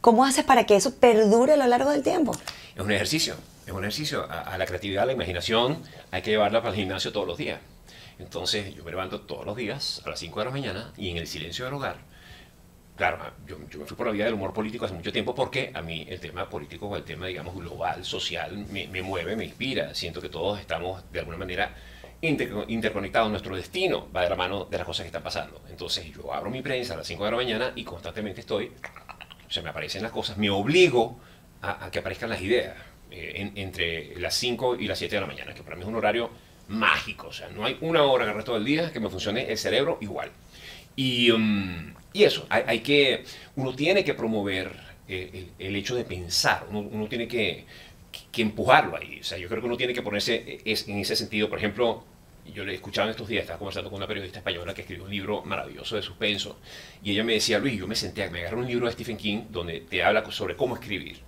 [0.00, 2.32] ¿cómo haces para que eso perdure a lo largo del tiempo?
[2.74, 3.36] Es un ejercicio,
[3.66, 4.26] es un ejercicio.
[4.28, 5.78] A, la creatividad, a la imaginación,
[6.10, 7.60] hay que llevarla para el gimnasio todos los días.
[8.18, 11.16] Entonces, yo me levanto todos los días a las 5 de la mañana y en
[11.16, 11.96] el silencio del hogar.
[12.94, 15.70] Claro, yo, yo me fui por la vía del humor político hace mucho tiempo porque
[15.74, 19.44] a mí el tema político o el tema, digamos, global, social, me, me mueve, me
[19.44, 19.94] inspira.
[19.94, 21.74] Siento que todos estamos, de alguna manera,
[22.20, 22.52] inter-.
[23.30, 25.62] Nuestro destino va de la mano de las cosas que están pasando.
[25.70, 28.70] Entonces, yo abro mi prensa a las 5 de la mañana y constantemente estoy
[29.48, 31.18] se me aparecen las cosas, me obligo
[31.60, 32.76] a, a que aparezcan las ideas
[33.10, 35.88] eh, en- entre las 5 y las 7 de la mañana, que para mí es
[35.88, 36.30] un horario
[36.68, 39.50] mágico, o sea, no hay una hora en el resto del día que me funcione
[39.50, 40.30] el cerebro igual.
[40.96, 43.24] Y, um, y eso, hay, que,
[43.56, 44.72] uno tiene que promover
[45.08, 47.64] eh, el, hecho de pensar, uno, tiene que,
[48.30, 50.98] que empujarlo ahí, o sea, yo creo que uno tiene que ponerse eh, es- en
[50.98, 52.04] ese sentido, por ejemplo,
[52.54, 55.42] yo le escuchaba estos días, estaba conversando con una periodista española que escribió un libro
[55.44, 56.58] maravilloso de suspenso,
[57.02, 59.42] y ella me decía, Luis, yo me senté, me agarré un libro de Stephen King
[59.50, 61.20] donde te habla sobre cómo escribir.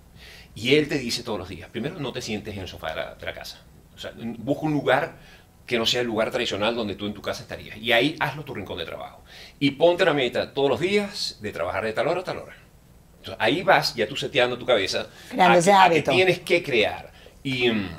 [0.55, 2.95] Y él te dice todos los días, primero no te sientes en el sofá de
[2.95, 3.61] la, de la casa,
[3.95, 5.17] o sea, busca un lugar
[5.65, 7.77] que no sea el lugar tradicional donde tú en tu casa estarías.
[7.77, 9.23] Y ahí hazlo tu rincón de trabajo.
[9.59, 12.55] Y ponte la meta todos los días de trabajar de tal hora a tal hora.
[13.17, 16.11] Entonces, ahí vas ya tú seteando tu cabeza Creando a ese que- a que hábito.
[16.11, 17.11] tienes que crear.
[17.43, 17.89] Y, mm,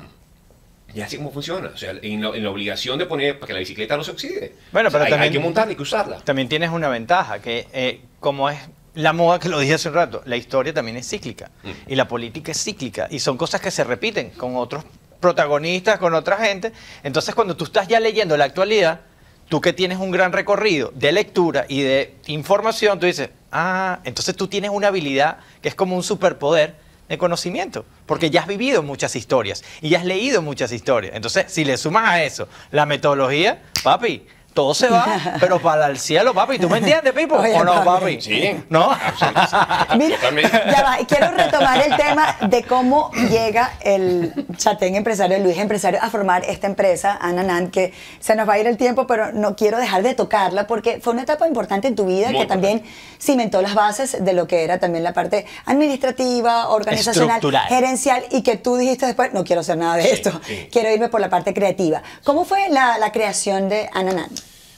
[0.95, 1.67] y así como funciona.
[1.73, 4.11] O sea, en, la- en la obligación de poner para que la bicicleta no se
[4.11, 4.53] oxide.
[4.71, 6.17] Bueno, O sea, pero hay, también- hay que montarla, hay que usarla.
[6.21, 8.57] También tienes una ventaja, que eh, como es
[8.93, 11.69] la moda que lo dije hace un rato, la historia también es cíclica Mm.
[11.91, 14.85] y la política es cíclica y son cosas que se repiten con otros
[15.19, 16.71] protagonistas, con otra gente.
[17.03, 19.01] Entonces cuando tú estás ya leyendo la actualidad,
[19.49, 24.35] tú que tienes un gran recorrido de lectura y de información, tú dices, ah, entonces
[24.35, 26.75] tú tienes una habilidad que es como un superpoder
[27.07, 31.15] de conocimiento, porque ya has vivido muchas historias y ya has leído muchas historias.
[31.15, 34.25] Entonces, si le sumas a eso la metodología, papi,
[34.57, 35.05] todo se va,
[35.39, 36.57] pero para el cielo, papi.
[36.57, 37.35] ¿Tú me entiendes, Pipo?
[37.35, 38.19] Oye, ¿O no, papi.
[38.19, 38.59] Sí.
[38.69, 38.89] ¿No?
[39.99, 40.61] Mira, Totalmente.
[40.71, 46.09] ya va, quiero retomar el tema de cómo llega el chatén empresario, Luis empresario, a
[46.09, 49.77] formar esta empresa, Ananan, que se nos va a ir el tiempo, pero no quiero
[49.77, 52.81] dejar de tocarla porque fue una etapa importante en tu vida Muy que también
[53.21, 57.67] cimentó las bases de lo que era también la parte administrativa, organizacional, Estructural.
[57.67, 60.67] gerencial y que tú dijiste después, no quiero hacer nada de Sí, esto, sí.
[60.71, 62.01] quiero irme por la parte creativa.
[62.23, 64.29] ¿Cómo fue la, la creación de Ananan?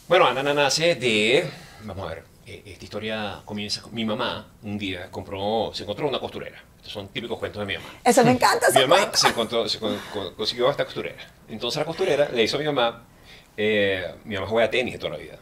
[0.10, 1.50] Bueno, Anana nace de.
[1.84, 2.24] Vamos a ver.
[2.48, 3.82] eh, Esta historia comienza.
[3.82, 6.62] con- Mi mamá un día compró, se encontró una costurera.
[6.78, 7.94] Estos son típicos cuentos de mi mamá.
[8.04, 8.68] Eso me encanta.
[8.74, 9.18] Mi mamá cuento.
[9.18, 11.18] se, encontró, se con- con- consiguió esta costurera.
[11.48, 13.04] Entonces la costurera le hizo a mi mamá,
[13.56, 15.38] eh, mi mamá juega tenis toda la vida,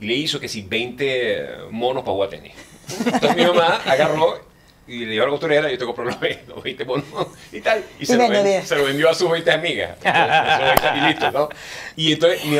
[0.00, 2.54] y le hizo que si 20 monos para jugar tenis.
[3.06, 4.40] Entonces mi mamá agarró
[4.90, 7.04] y le dio a la costurera, yo te compro los 20, los 20 monos
[7.52, 8.68] y tal, y, se, lo vendo ven- 10.
[8.68, 9.96] se lo vendió a sus 20 amigas.
[10.04, 11.48] Entonces, y listo, ¿no?
[11.96, 12.58] Y entonces, mi,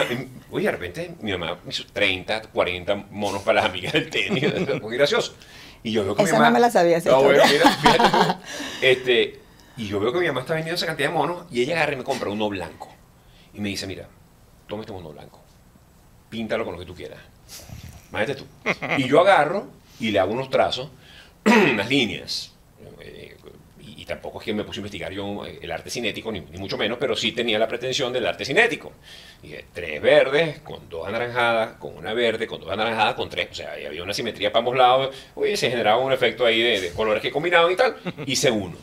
[0.51, 4.45] oye, de repente mi mamá me hizo 30, 40 monos para las amigas del tenis,
[4.83, 5.35] muy gracioso.
[5.83, 6.55] Y yo veo que Esa mi no mamá...
[6.55, 7.65] me la sabía, No, bueno, historia.
[7.65, 8.35] mira, fíjate tú.
[8.83, 9.41] Este,
[9.77, 11.95] y yo veo que mi mamá está vendiendo esa cantidad de monos y ella agarra
[11.95, 12.93] y me compra uno blanco.
[13.55, 14.07] Y me dice, mira,
[14.69, 15.41] toma este mono blanco,
[16.29, 17.19] píntalo con lo que tú quieras.
[18.11, 18.47] Imagínate tú.
[18.99, 19.67] Y yo agarro
[19.99, 20.89] y le hago unos trazos,
[21.73, 22.53] unas líneas.
[23.01, 23.37] eh,
[23.81, 26.41] y, y tampoco es que me puse a investigar yo eh, el arte cinético, ni,
[26.41, 28.93] ni mucho menos, pero sí tenía la pretensión del arte cinético.
[29.43, 33.49] Dije, tres verdes, con dos anaranjadas, con una verde, con dos anaranjadas, con tres.
[33.51, 35.17] O sea, había una simetría para ambos lados.
[35.35, 37.97] Oye, se generaba un efecto ahí de, de colores que combinaban y tal.
[38.27, 38.77] Hice uno.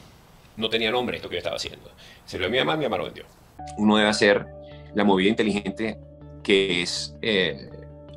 [0.55, 1.91] No tenía nombre esto que yo estaba haciendo.
[2.25, 3.25] Se lo dio a mi mamá, mi mamá lo vendió.
[3.77, 4.45] Uno debe hacer
[4.95, 5.97] la movida inteligente
[6.43, 7.69] que es eh,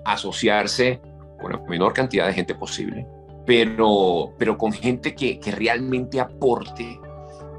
[0.04, 1.00] asociarse
[1.40, 3.04] con la menor cantidad de gente posible,
[3.46, 7.00] pero, pero con gente que, que realmente aporte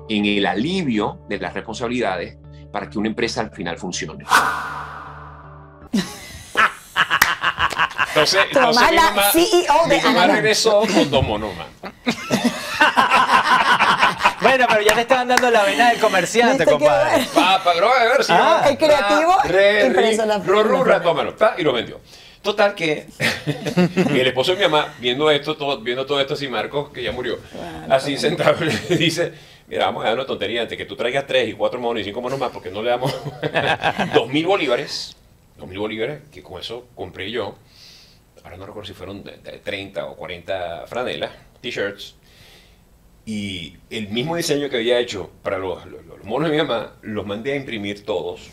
[0.09, 2.37] en el alivio de las responsabilidades
[2.71, 4.25] para que una empresa al final funcione.
[8.09, 11.09] Entonces, entonces mi la mamá, CEO de mi mamá regresó con
[11.55, 11.67] más.
[14.41, 17.11] Bueno, pero ya te estaban dando la vena del comerciante, ¿Viste qué compadre.
[17.11, 17.29] bueno?
[17.35, 20.77] Pa, pa, pero a ver si Ah, el creativo re, impreso ri, la- ro, ru,
[20.79, 22.01] la- ra, tómalo, y lo vendió.
[22.41, 23.06] Total que
[23.95, 27.12] el esposo de mi mamá, viendo esto, todo, viendo todo esto así, Marcos, que ya
[27.12, 27.38] murió,
[27.89, 28.58] así sentado,
[28.89, 29.32] le dice,
[29.67, 32.04] mira, vamos a dar una tontería antes que tú traigas tres y cuatro monos y
[32.06, 33.13] cinco monos más, porque no le damos
[34.15, 35.15] dos mil bolívares,
[35.58, 37.56] dos mil bolívares, que con eso compré yo,
[38.43, 41.30] ahora no recuerdo si fueron de- de 30 o 40 franelas,
[41.62, 42.15] t-shirts,
[43.23, 46.93] y el mismo diseño que había hecho para los, los- los monos de mi mamá,
[47.04, 48.49] los mandé a imprimir todos.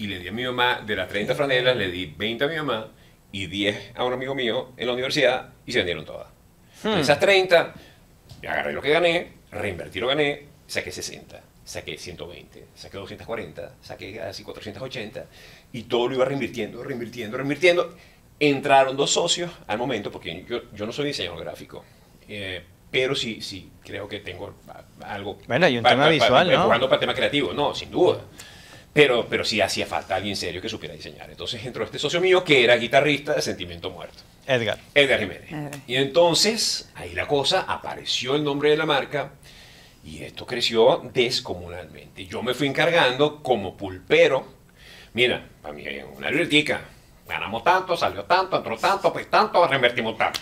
[0.00, 2.56] Y le di a mi mamá, de las 30 franelas, le di 20 a mi
[2.56, 2.88] mamá
[3.32, 6.28] y 10 a un amigo mío en la universidad y se vendieron todas.
[6.82, 7.74] De esas 30,
[8.40, 13.74] me agarré lo que gané, reinvertí lo que gané, saqué 60, saqué 120, saqué 240,
[13.82, 15.26] saqué así 480
[15.74, 17.94] y todo lo iba reinvirtiendo, reinvirtiendo, reinvirtiendo.
[18.38, 21.84] Entraron dos socios al momento, porque yo, yo no soy diseñador gráfico,
[22.26, 24.54] eh, pero sí, sí, creo que tengo
[25.02, 25.38] algo.
[25.46, 26.54] Bueno, hay un tema visual, ¿no?
[26.54, 28.20] Empujando para el tema creativo, no, sin duda.
[28.92, 31.30] Pero, pero sí hacía falta alguien serio que supiera diseñar.
[31.30, 34.22] Entonces entró este socio mío que era guitarrista de Sentimiento Muerto.
[34.46, 34.78] Edgar.
[34.94, 35.50] Edgar Jiménez.
[35.50, 35.70] Edgar.
[35.86, 39.32] Y entonces, ahí la cosa, apareció el nombre de la marca
[40.04, 42.26] y esto creció descomunalmente.
[42.26, 44.44] Yo me fui encargando como pulpero.
[45.12, 45.84] Mira, para mí
[46.16, 46.80] una libretica.
[47.28, 50.40] Ganamos tanto, salió tanto, entró tanto, pues tanto, reinvertimos tanto.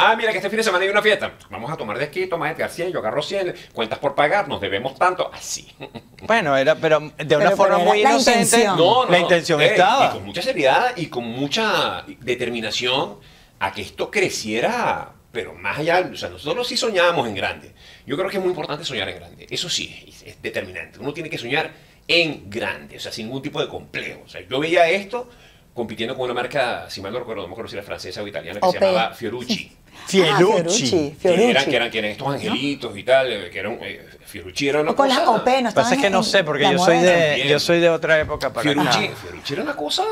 [0.00, 1.32] Ah, mira que este fin de semana hay una fiesta.
[1.50, 4.60] Vamos a tomar de aquí, toma Edgar 100, yo agarro 100, cuentas por pagar, nos
[4.60, 5.30] debemos tanto.
[5.32, 5.68] Así.
[6.22, 8.40] Bueno, era, pero de una Pero- forma pero muy la inocente.
[8.42, 8.76] intención.
[8.76, 10.06] No, no, la intención eh, estaba.
[10.06, 13.18] Y con mucha seriedad y con mucha determinación
[13.60, 17.72] a que esto creciera, pero más allá, o sea, nosotros sí soñábamos en grande.
[18.06, 19.46] Yo creo que es muy importante soñar en grande.
[19.50, 20.98] Eso sí, es, es determinante.
[20.98, 21.70] Uno tiene que soñar
[22.08, 24.22] en grande, o sea, sin ningún tipo de complejo.
[24.24, 25.28] O sea, yo veía esto
[25.74, 28.26] compitiendo con una marca, si mal no recuerdo, no me acuerdo si era francesa o
[28.26, 29.72] italiana, que se llamaba Fiorucci.
[30.04, 30.90] Ah, Fierucci.
[30.90, 31.50] Que Fiorucci.
[31.50, 34.80] eran, que eran, que eran estos angelitos y tal, eh, que eran, eh, Fiorucci era
[34.80, 35.20] una O con cosa...
[35.20, 37.58] las OP, no Lo que pasa es que no sé, porque yo soy, de, yo
[37.60, 39.16] soy de otra época para Fiorucci, acá.
[39.22, 40.02] Fiorucci era una cosa,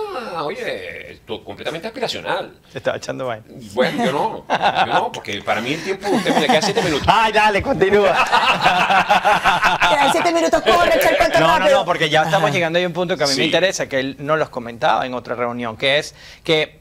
[0.42, 2.52] oye, completamente aspiracional.
[2.70, 3.44] Se estaba echando vaina.
[3.72, 6.82] Bueno, yo no, yo no, porque para mí el tiempo, usted me le queda 7
[6.82, 7.06] minutos.
[7.10, 8.12] Ay, dale, continúa.
[9.90, 11.78] Quedan siete minutos, corre, echa el cuento No, no, rápido.
[11.78, 13.40] no, porque ya estamos llegando a un punto que a mí Sí.
[13.40, 16.80] me interesa, que él no los comentaba en otra reunión, que es que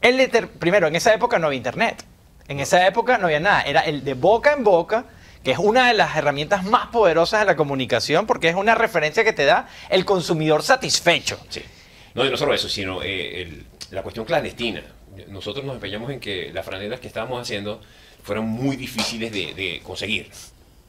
[0.00, 2.04] él, primero, en esa época no había internet.
[2.48, 3.62] En esa época no había nada.
[3.62, 5.04] Era el de boca en boca,
[5.44, 9.24] que es una de las herramientas más poderosas de la comunicación, porque es una referencia
[9.24, 11.38] que te da el consumidor satisfecho.
[11.48, 11.62] Sí.
[12.14, 14.82] No, no solo eso, sino eh, el- la cuestión clandestina.
[15.28, 17.80] Nosotros nos empeñamos en que las franelas que estábamos haciendo
[18.22, 20.30] fueran muy difíciles de conseguir.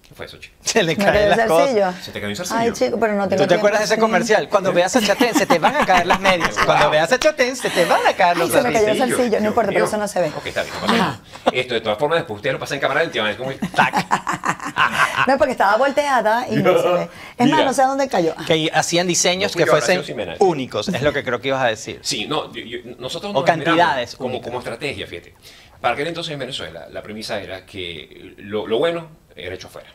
[0.07, 0.53] ¿Qué fue eso, chico?
[0.61, 1.67] Se le caen las cosas.
[1.69, 1.93] zarcillo.
[2.03, 2.59] Se te cayó un zarcillo.
[2.59, 4.49] Ay, chico, pero no tengo ¿Tú te tiempo, acuerdas de ese comercial?
[4.49, 6.55] Cuando veas a Chatén, se te van a caer las medias.
[6.65, 8.97] Cuando veas a Chatén, se te van a caer los Ay, se me cayó el
[8.97, 9.17] zarcillos.
[9.17, 10.27] zarcillo, no importa, pero eso no se ve.
[10.35, 11.19] Ok, está bien, no.
[11.53, 13.51] Esto, de todas formas, después usted lo pasa en cámara lenta, es como...
[15.27, 17.09] No, porque estaba volteada y no se ve.
[17.37, 18.35] Es más, no sé a dónde cayó.
[18.45, 20.03] Que hacían diseños No que fuesen
[20.39, 21.99] únicos, es lo que creo que ibas a decir.
[22.03, 24.47] Sí, no, yo- yo- nosotros O nos cantidades como, únicas.
[24.47, 25.33] como estrategia, fíjate.
[25.79, 29.89] Para aquel entonces en Venezuela, la premisa era que lo, lo bueno era hecho afuera.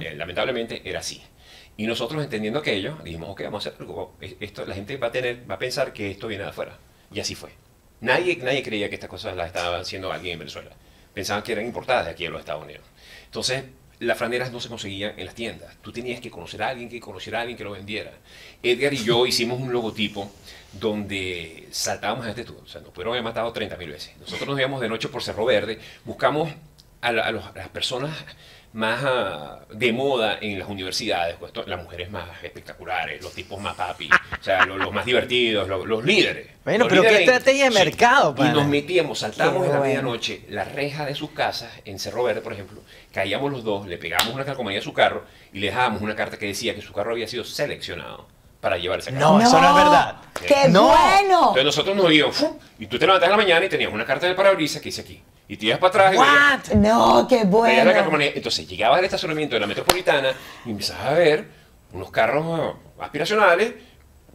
[0.00, 1.22] Eh, Lamentablemente era así.
[1.76, 4.16] Y nosotros entendiendo aquello, dijimos, ok, vamos a hacer algo.
[4.20, 6.78] Esto, la gente va a, tener, va a pensar que esto viene de afuera.
[7.12, 7.50] Y así fue.
[8.00, 10.70] Nadie, nadie creía que estas cosas las estaba haciendo alguien en Venezuela.
[11.12, 12.84] Pensaban que eran importadas de aquí a los Estados Unidos.
[13.24, 13.64] Entonces,
[13.98, 15.76] las franelas no se conseguían en las tiendas.
[15.82, 18.12] Tú tenías que conocer a alguien que conociera a alguien que lo vendiera.
[18.62, 20.30] Edgar y yo hicimos un logotipo
[20.72, 22.60] donde saltábamos a este tour.
[22.62, 24.12] O sea, nos pudieron haber matado 30 mil veces.
[24.18, 26.50] Nosotros nos íbamos de noche por Cerro Verde, buscamos
[27.00, 28.10] a, la- a los- a las personas
[28.72, 33.74] más ah, de moda en las universidades, pues, las mujeres más espectaculares, los tipos más
[33.74, 36.48] papi, o sea, los, los más divertidos, los, los líderes.
[36.62, 38.52] Bueno, Los pero qué líderes- estrategia de mercado, Y pana.
[38.52, 42.42] nos metíamos, saltábamos Qué en la medianoche la reja de sus casas, en Cerro Verde,
[42.42, 42.82] por ejemplo,
[43.14, 46.36] caíamos los dos, le pegábamos una calcomanía a su carro y le dejábamos una carta
[46.38, 48.28] que decía que su carro había sido seleccionado
[48.60, 49.38] para llevar ese carro.
[49.38, 50.16] No, eso no es verdad.
[50.46, 50.88] ¡Qué No.
[50.88, 51.38] bueno!
[51.48, 52.58] Entonces nosotros nos íbamos, ¡fum!
[52.78, 55.00] y tú te levantas en la mañana y tenías una carta el parabrisas que dice
[55.00, 55.22] aquí.
[55.48, 56.76] Y te ibas para atrás y?
[56.76, 57.90] No, qué bueno.
[58.34, 60.32] Entonces llegabas al estacionamiento de la metropolitana
[60.64, 61.48] y empezabas a ver
[61.92, 63.74] unos carros aspiracionales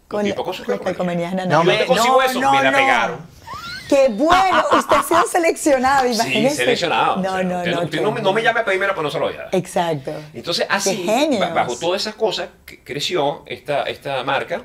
[0.08, 1.34] Con tipo con sus calcomanías.
[1.48, 3.42] no, me- consigo eso, me la pegaron.
[3.90, 4.64] ¡Qué bueno!
[4.72, 6.56] Usted ha sido seleccionado, Sí, imagínese.
[6.56, 7.18] seleccionado.
[7.18, 7.82] No, O sea, no, usted no.
[7.82, 9.30] usted no, me- no me llame a pedirme para no se lo.
[9.52, 10.14] Exacto.
[10.34, 11.06] Entonces, así,
[11.54, 12.48] bajo todas esas cosas,
[12.86, 14.62] creció esta, esta marca.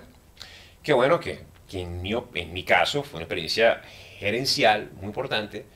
[0.80, 3.82] Que bueno, que, que en, mi, en mi caso fue una experiencia
[4.20, 5.66] gerencial muy importante,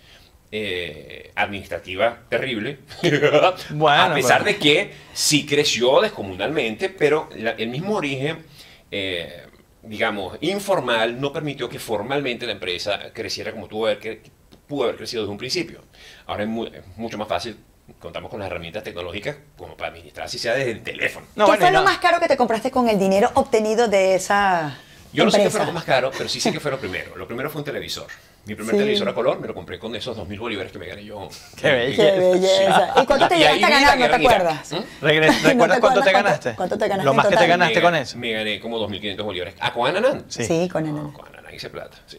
[0.52, 2.78] eh, administrativa terrible,
[3.70, 4.44] Bueno, a pesar bueno.
[4.44, 8.44] de que sí creció descomunalmente, pero la- el mismo origen,
[8.90, 9.46] eh,
[9.82, 14.20] digamos, informal, no permitió que formalmente la empresa creciera como tuvo cre-
[14.66, 15.82] pudo haber crecido desde un principio.
[16.26, 17.56] Ahora es, mu- es mucho más fácil
[17.98, 21.26] contamos con las herramientas tecnológicas como para administrar, si sea desde el teléfono.
[21.34, 24.14] No, ¿Qué bueno, fue lo más caro que te compraste con el dinero obtenido de
[24.14, 24.78] esa
[25.12, 25.66] Yo no sé qué fue empresa?
[25.66, 27.16] lo más caro, pero sí sé que fue lo primero.
[27.16, 28.06] Lo primero fue un televisor.
[28.46, 28.78] Mi primer Sí.
[28.78, 31.28] televisor a color me lo compré con esos 2.000 bolívares que me gané yo.
[31.60, 31.96] Qué bello.
[32.02, 32.94] Qué belleza.
[33.02, 33.98] ¿Y cuánto te llegaste a ganar?
[33.98, 34.72] ¿No te acuerdas?
[34.72, 34.76] ¿Mm?
[35.04, 36.54] Regre- ¿No te ¿Recuerdas cuánto acuerdas te cuánto- ganaste?
[36.56, 37.48] cuánto te ganaste Lo en más que te total?
[37.48, 38.18] ganaste Me con eso.
[38.18, 39.54] Me gané como 2.500 bolívares.
[39.60, 40.24] ¿A con Ananán?
[40.28, 40.44] Sí.
[40.44, 40.94] Sí, con el...
[40.94, 42.18] No, con Ananán hice plata, sí.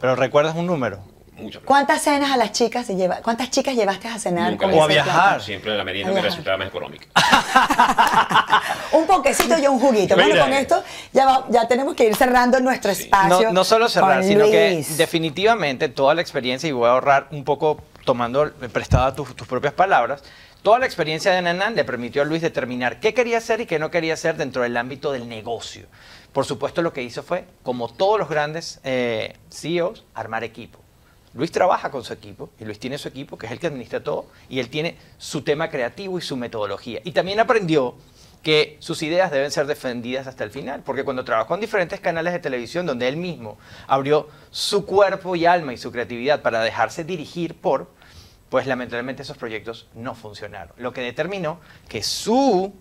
[0.00, 1.04] Pero recuerdas un número.
[1.40, 1.66] Mucha plata.
[1.66, 3.16] ¿Cuántas cenas a las chicas se lleva?
[3.22, 5.12] ¿Cuántas chicas llevaste a cenar Nunca con O a viajar.
[5.12, 5.40] plata?
[5.40, 7.06] Siempre la merienda me resultaba más económica.
[8.92, 10.14] un poquecito y un juguito.
[10.14, 10.44] Bueno, Mira.
[10.44, 13.48] con esto ya, va- ya tenemos que ir cerrando nuestro espacio.
[13.48, 17.28] No, no solo cerrar, con sino que definitivamente toda la experiencia, y voy a ahorrar
[17.30, 20.22] un poco tomando eh, prestada tus, tus propias palabras,
[20.62, 23.78] toda la experiencia de Nanan le permitió a Luis determinar qué quería hacer y qué
[23.78, 25.86] no quería hacer dentro del ámbito del negocio.
[26.32, 30.79] Por supuesto, lo que hizo fue, como todos los grandes eh, CEOs, armar equipo.
[31.34, 34.02] Luis trabaja con su equipo y Luis tiene su equipo, que es el que administra
[34.02, 37.00] todo, y él tiene su tema creativo y su metodología.
[37.04, 37.94] Y también aprendió
[38.42, 42.32] que sus ideas deben ser defendidas hasta el final, porque cuando trabajó en diferentes canales
[42.32, 47.04] de televisión donde él mismo abrió su cuerpo y alma y su creatividad para dejarse
[47.04, 47.88] dirigir por,
[48.48, 50.72] pues lamentablemente esos proyectos no funcionaron.
[50.78, 52.74] Lo que determinó que su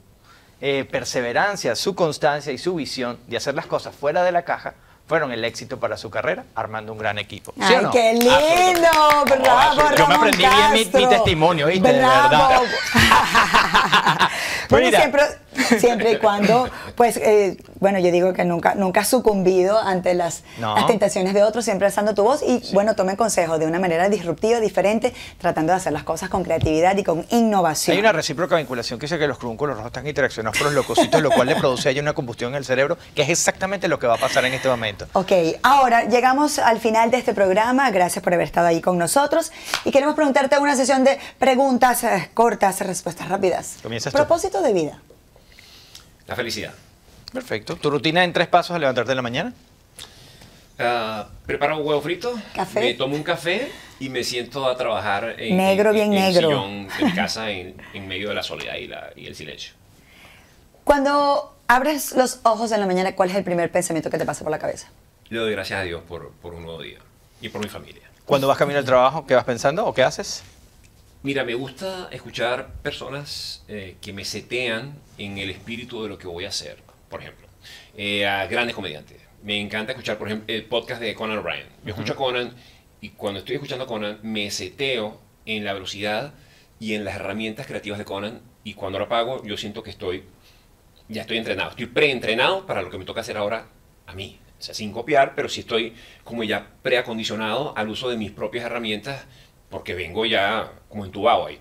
[0.61, 4.75] eh, perseverancia, su constancia y su visión de hacer las cosas fuera de la caja
[5.09, 7.51] fueron el éxito para su carrera, armando un gran equipo.
[7.57, 7.89] ¿Sí Ay, no?
[7.89, 9.43] qué lindo, Absolutamente.
[9.43, 11.09] bravo, Yo me aprendí bien mi- mi Castro.
[11.09, 11.87] testimonio, ¿viste?
[11.91, 12.29] De verdad.
[14.69, 15.23] bueno, siempre,
[15.79, 20.43] siempre y cuando, pues, eh, bueno, yo digo que nunca, nunca has sucumbido ante las,
[20.57, 20.75] No.
[20.75, 24.09] las tentaciones de otros, siempre alzando tu voz y, bueno, tome consejo de una manera
[24.09, 27.95] disruptiva, diferente, tratando de hacer las cosas con creatividad y con innovación.
[27.95, 31.21] Hay una recíproca vinculación que dice que los crúnculos rojos están interaccionados por los leucocitos,
[31.21, 33.99] lo cual le produce a ella una combustión en el cerebro, que es exactamente lo
[33.99, 35.07] que va a pasar en este momento.
[35.13, 35.31] Ok,
[35.63, 37.89] ahora llegamos al final de este programa.
[37.91, 39.51] Gracias por haber estado ahí con nosotros.
[39.85, 43.77] Y queremos preguntarte una sesión de preguntas eh, cortas, respuestas rápidas.
[43.81, 44.17] Comienzas tú.
[44.17, 45.01] Propósito de vida.
[46.27, 46.73] La felicidad.
[47.33, 47.75] Perfecto.
[47.75, 49.53] ¿Tu rutina en tres pasos al levantarte en la mañana?
[50.77, 52.79] Ah, preparo un huevo frito, Café.
[52.79, 56.47] me tomo un café y me siento a trabajar en, Negro, en- bien en negro.
[56.49, 59.73] sillón de mi casa en, en medio de la soledad y, la- y el silencio.
[60.85, 64.43] Cuando abres los ojos en la mañana, ¿cuál es el primer pensamiento que te pasa
[64.43, 64.87] por la cabeza?
[65.29, 66.99] Le doy gracias a Dios por, por un nuevo día
[67.41, 68.03] y por mi familia.
[68.25, 70.43] Cuando vas camino al trabajo, ¿qué vas pensando o qué haces?
[71.23, 76.27] Mira, me gusta escuchar personas eh, que me setean en el espíritu de lo que
[76.27, 76.77] voy a hacer.
[77.09, 77.47] Por ejemplo,
[77.97, 79.17] eh, a grandes comediantes.
[79.43, 81.65] Me encanta escuchar, por ejemplo, el podcast de Conan O'Brien.
[81.83, 82.53] Yo escucho a Conan
[83.01, 86.33] y cuando estoy escuchando a Conan me seteo en la velocidad
[86.79, 90.23] y en las herramientas creativas de Conan y cuando lo apago yo siento que estoy,
[91.07, 91.71] ya estoy entrenado.
[91.71, 93.67] Estoy preentrenado para lo que me toca hacer ahora
[94.05, 94.39] a mí.
[94.59, 98.65] O sea, sin copiar, pero sí estoy como ya preacondicionado al uso de mis propias
[98.65, 99.25] herramientas
[99.69, 101.59] porque vengo ya como entubado ahí.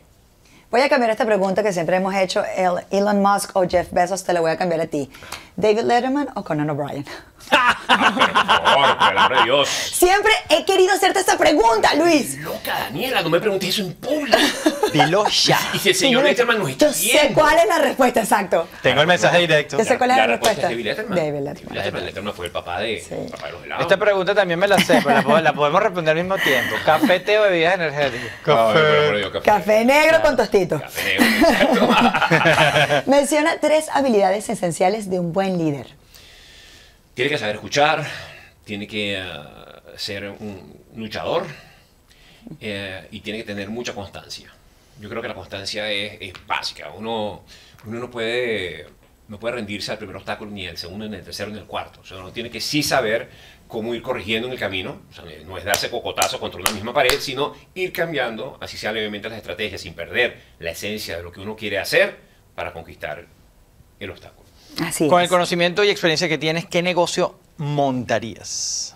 [0.70, 2.44] Voy a cambiar esta pregunta que siempre hemos hecho.
[2.44, 5.10] El Elon Musk o Jeff Bezos, te la voy a cambiar a ti.
[5.56, 7.06] ¿David Letterman o Conan O'Brien?
[7.50, 7.76] Ah,
[8.14, 9.68] por favor, por el amor de Dios.
[9.68, 12.38] Siempre he querido hacerte esta pregunta, Luis.
[12.38, 14.36] Loca, Daniela, no me preguntes eso en público.
[14.92, 15.58] Dilo ya.
[15.72, 17.40] Y si el señor Letterman nos está Yo sé viendo.
[17.40, 18.68] cuál es la respuesta, exacto.
[18.82, 19.78] Tengo el mensaje directo.
[19.78, 20.62] Yo sé cuál es la respuesta.
[20.62, 21.16] es David Letterman.
[21.18, 21.74] David Letterman.
[21.74, 22.04] Letterman.
[22.06, 23.14] Letterman fue el papá de, Sí.
[23.14, 23.82] el papá de los helados.
[23.82, 26.76] Esta pregunta también me la sé, pero la, po- la podemos responder al mismo tiempo.
[26.84, 28.30] ¿Café, té o bebidas energéticas?
[28.46, 30.80] No, por el amor de Dios, Café negro con tostito.
[30.80, 31.88] Café negro, exacto.
[33.10, 35.86] Menciona tres habilidades esenciales de un buen líder.
[37.18, 38.06] Tiene que saber escuchar,
[38.64, 41.46] tiene que ah, ser un luchador
[42.60, 44.54] eh, y tiene que tener mucha constancia.
[45.00, 46.92] Yo creo que la constancia es, es básica.
[46.92, 47.42] Uno,
[47.86, 48.86] uno no, puede,
[49.26, 52.02] no puede rendirse al primer obstáculo, ni al segundo, ni al tercero, ni al cuarto.
[52.02, 53.28] O sea, uno tiene que sí saber
[53.66, 55.02] cómo ir corrigiendo en el camino.
[55.10, 58.92] O sea, no es darse cocotazo contra una misma pared, sino ir cambiando, así sea
[58.92, 62.16] levemente, las estrategias, sin perder la esencia de lo que uno quiere hacer
[62.54, 63.26] para conquistar
[63.98, 64.47] el obstáculo.
[64.82, 68.94] Así Con el conocimiento y experiencia que tienes, ¿qué negocio montarías?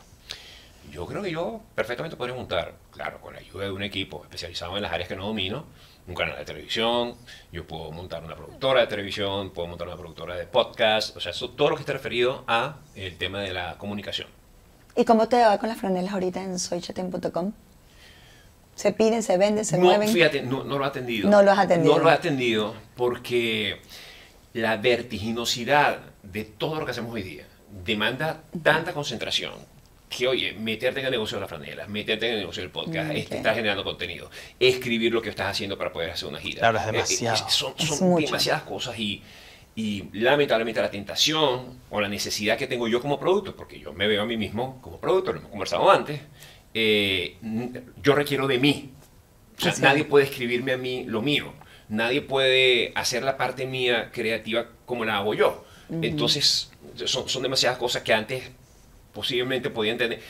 [0.92, 4.76] Yo creo que yo perfectamente podría montar, claro, con la ayuda de un equipo especializado
[4.76, 5.64] en las áreas que no domino,
[6.06, 7.14] un canal de televisión,
[7.52, 11.30] yo puedo montar una productora de televisión, puedo montar una productora de podcast, o sea,
[11.30, 14.28] eso, todo lo que esté referido a el tema de la comunicación.
[14.96, 17.52] ¿Y cómo te va con las franelas ahorita en soychaten.com?
[18.74, 20.08] ¿Se piden, se venden, se no, mueven?
[20.08, 21.30] fíjate, no, no lo ha atendido.
[21.30, 21.96] No lo has atendido.
[21.96, 23.80] No lo ha atendido porque
[24.54, 27.46] la vertiginosidad de todo lo que hacemos hoy día
[27.84, 29.52] demanda tanta concentración
[30.08, 33.08] que, oye, meterte en el negocio de las franelas, meterte en el negocio del podcast,
[33.12, 33.32] Mm, es ok.
[33.32, 34.30] estar generando contenido,
[34.60, 36.58] escribir lo que estás haciendo para poder hacer una gira.
[36.70, 37.48] Claro, es Eh, eh, demasiado.
[37.48, 38.26] son Es son mucho.
[38.26, 39.22] demasiadas cosas y,
[39.74, 44.06] y lamentablemente la tentación o la necesidad que tengo yo como producto, porque yo me
[44.06, 46.20] veo a mí mismo como producto, lo hemos conversado antes,
[46.74, 47.38] eh,
[48.02, 48.90] yo requiero de mí.
[49.56, 49.80] O sea, es.
[49.80, 51.54] nadie puede escribirme a mí lo mío.
[51.92, 55.64] Nadie puede hacer la parte mía creativa como la hago yo.
[56.00, 56.70] Entonces,
[57.04, 58.44] son, son demasiadas cosas que antes
[59.12, 60.20] posiblemente podía entender.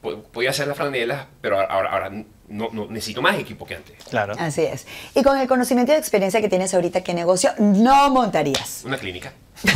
[0.00, 2.10] Po- Podía hacer las franelas, pero ahora, ahora
[2.48, 4.02] no, no- necesito más equipo que antes.
[4.10, 4.34] Claro.
[4.38, 4.86] Así es.
[5.14, 8.82] Y con el conocimiento y experiencia que tienes ahorita, ¿qué negocio no montarías?
[8.84, 9.32] Una clínica.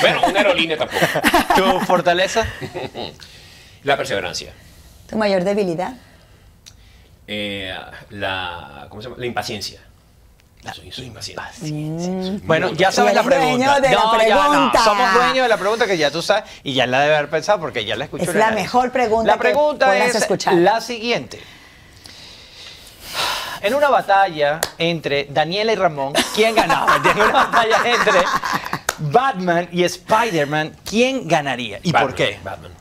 [0.00, 1.04] bueno, una aerolínea tampoco.
[1.56, 2.46] ¿Tu fortaleza?
[3.84, 4.52] La perseverancia.
[5.08, 5.94] ¿Tu mayor debilidad?
[7.26, 7.74] Eh,
[8.10, 9.20] la, ¿cómo se llama?
[9.20, 9.80] La impaciencia.
[10.74, 12.40] soy, soy impaciente.
[12.44, 13.80] Bueno, ya sabes la pregunta.
[13.80, 14.12] de la ya no.
[14.16, 14.84] pregunta.
[14.84, 17.60] Somos dueños de la pregunta que ya tú sabes y ya la debe haber pensado
[17.60, 18.24] porque ya la escuchó.
[18.24, 20.54] Es la mejor pregunta La que pregunta puedas es escuchar.
[20.54, 21.40] la siguiente.
[23.60, 26.96] En una batalla entre Daniela y Ramón, ¿quién ganaba?
[26.96, 28.20] En una batalla entre
[28.98, 31.78] Batman y Spider-Man, ¿quién ganaría?
[31.84, 32.40] ¿Y por qué?
[32.42, 32.72] Batman.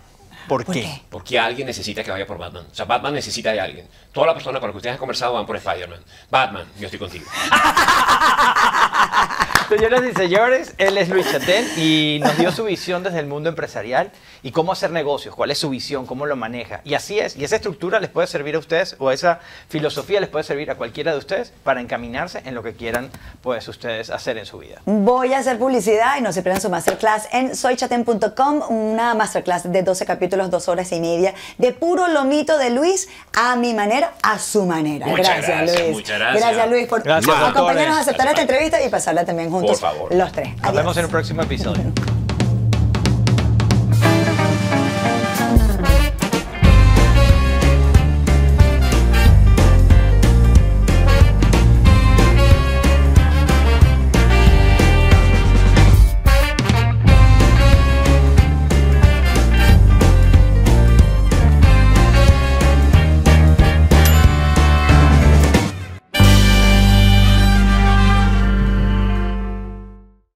[0.52, 0.82] ¿Por, ¿Por qué?
[0.82, 1.02] qué?
[1.10, 2.68] Porque alguien necesita que vaya por Batman.
[2.70, 3.88] O sea, Batman necesita de alguien.
[4.12, 6.02] Todas las personas con las que ustedes han conversado van por Spider-Man.
[6.30, 7.24] Batman, yo estoy contigo.
[9.72, 13.48] Señoras y señores, él es Luis Chatén y nos dio su visión desde el mundo
[13.48, 14.12] empresarial
[14.44, 16.82] y cómo hacer negocios, cuál es su visión, cómo lo maneja.
[16.84, 20.28] Y así es, y esa estructura les puede servir a ustedes o esa filosofía les
[20.28, 23.10] puede servir a cualquiera de ustedes para encaminarse en lo que quieran
[23.42, 24.82] pues ustedes hacer en su vida.
[24.84, 29.84] Voy a hacer publicidad y no se pierdan su masterclass en soychaten.com, una masterclass de
[29.84, 34.38] 12 capítulos, dos horas y media, de puro lomito de Luis a mi manera, a
[34.38, 35.08] su manera.
[35.08, 35.94] Muchas gracias, Luis.
[35.94, 36.44] muchas gracias.
[36.44, 40.14] Gracias, Luis, por Gracias, acompañarnos a aceptar esta entrevista y pasarla también juntos favor.
[40.16, 40.50] los tres.
[40.56, 40.76] Nos Adiós.
[40.76, 41.84] vemos en un próximo episodio.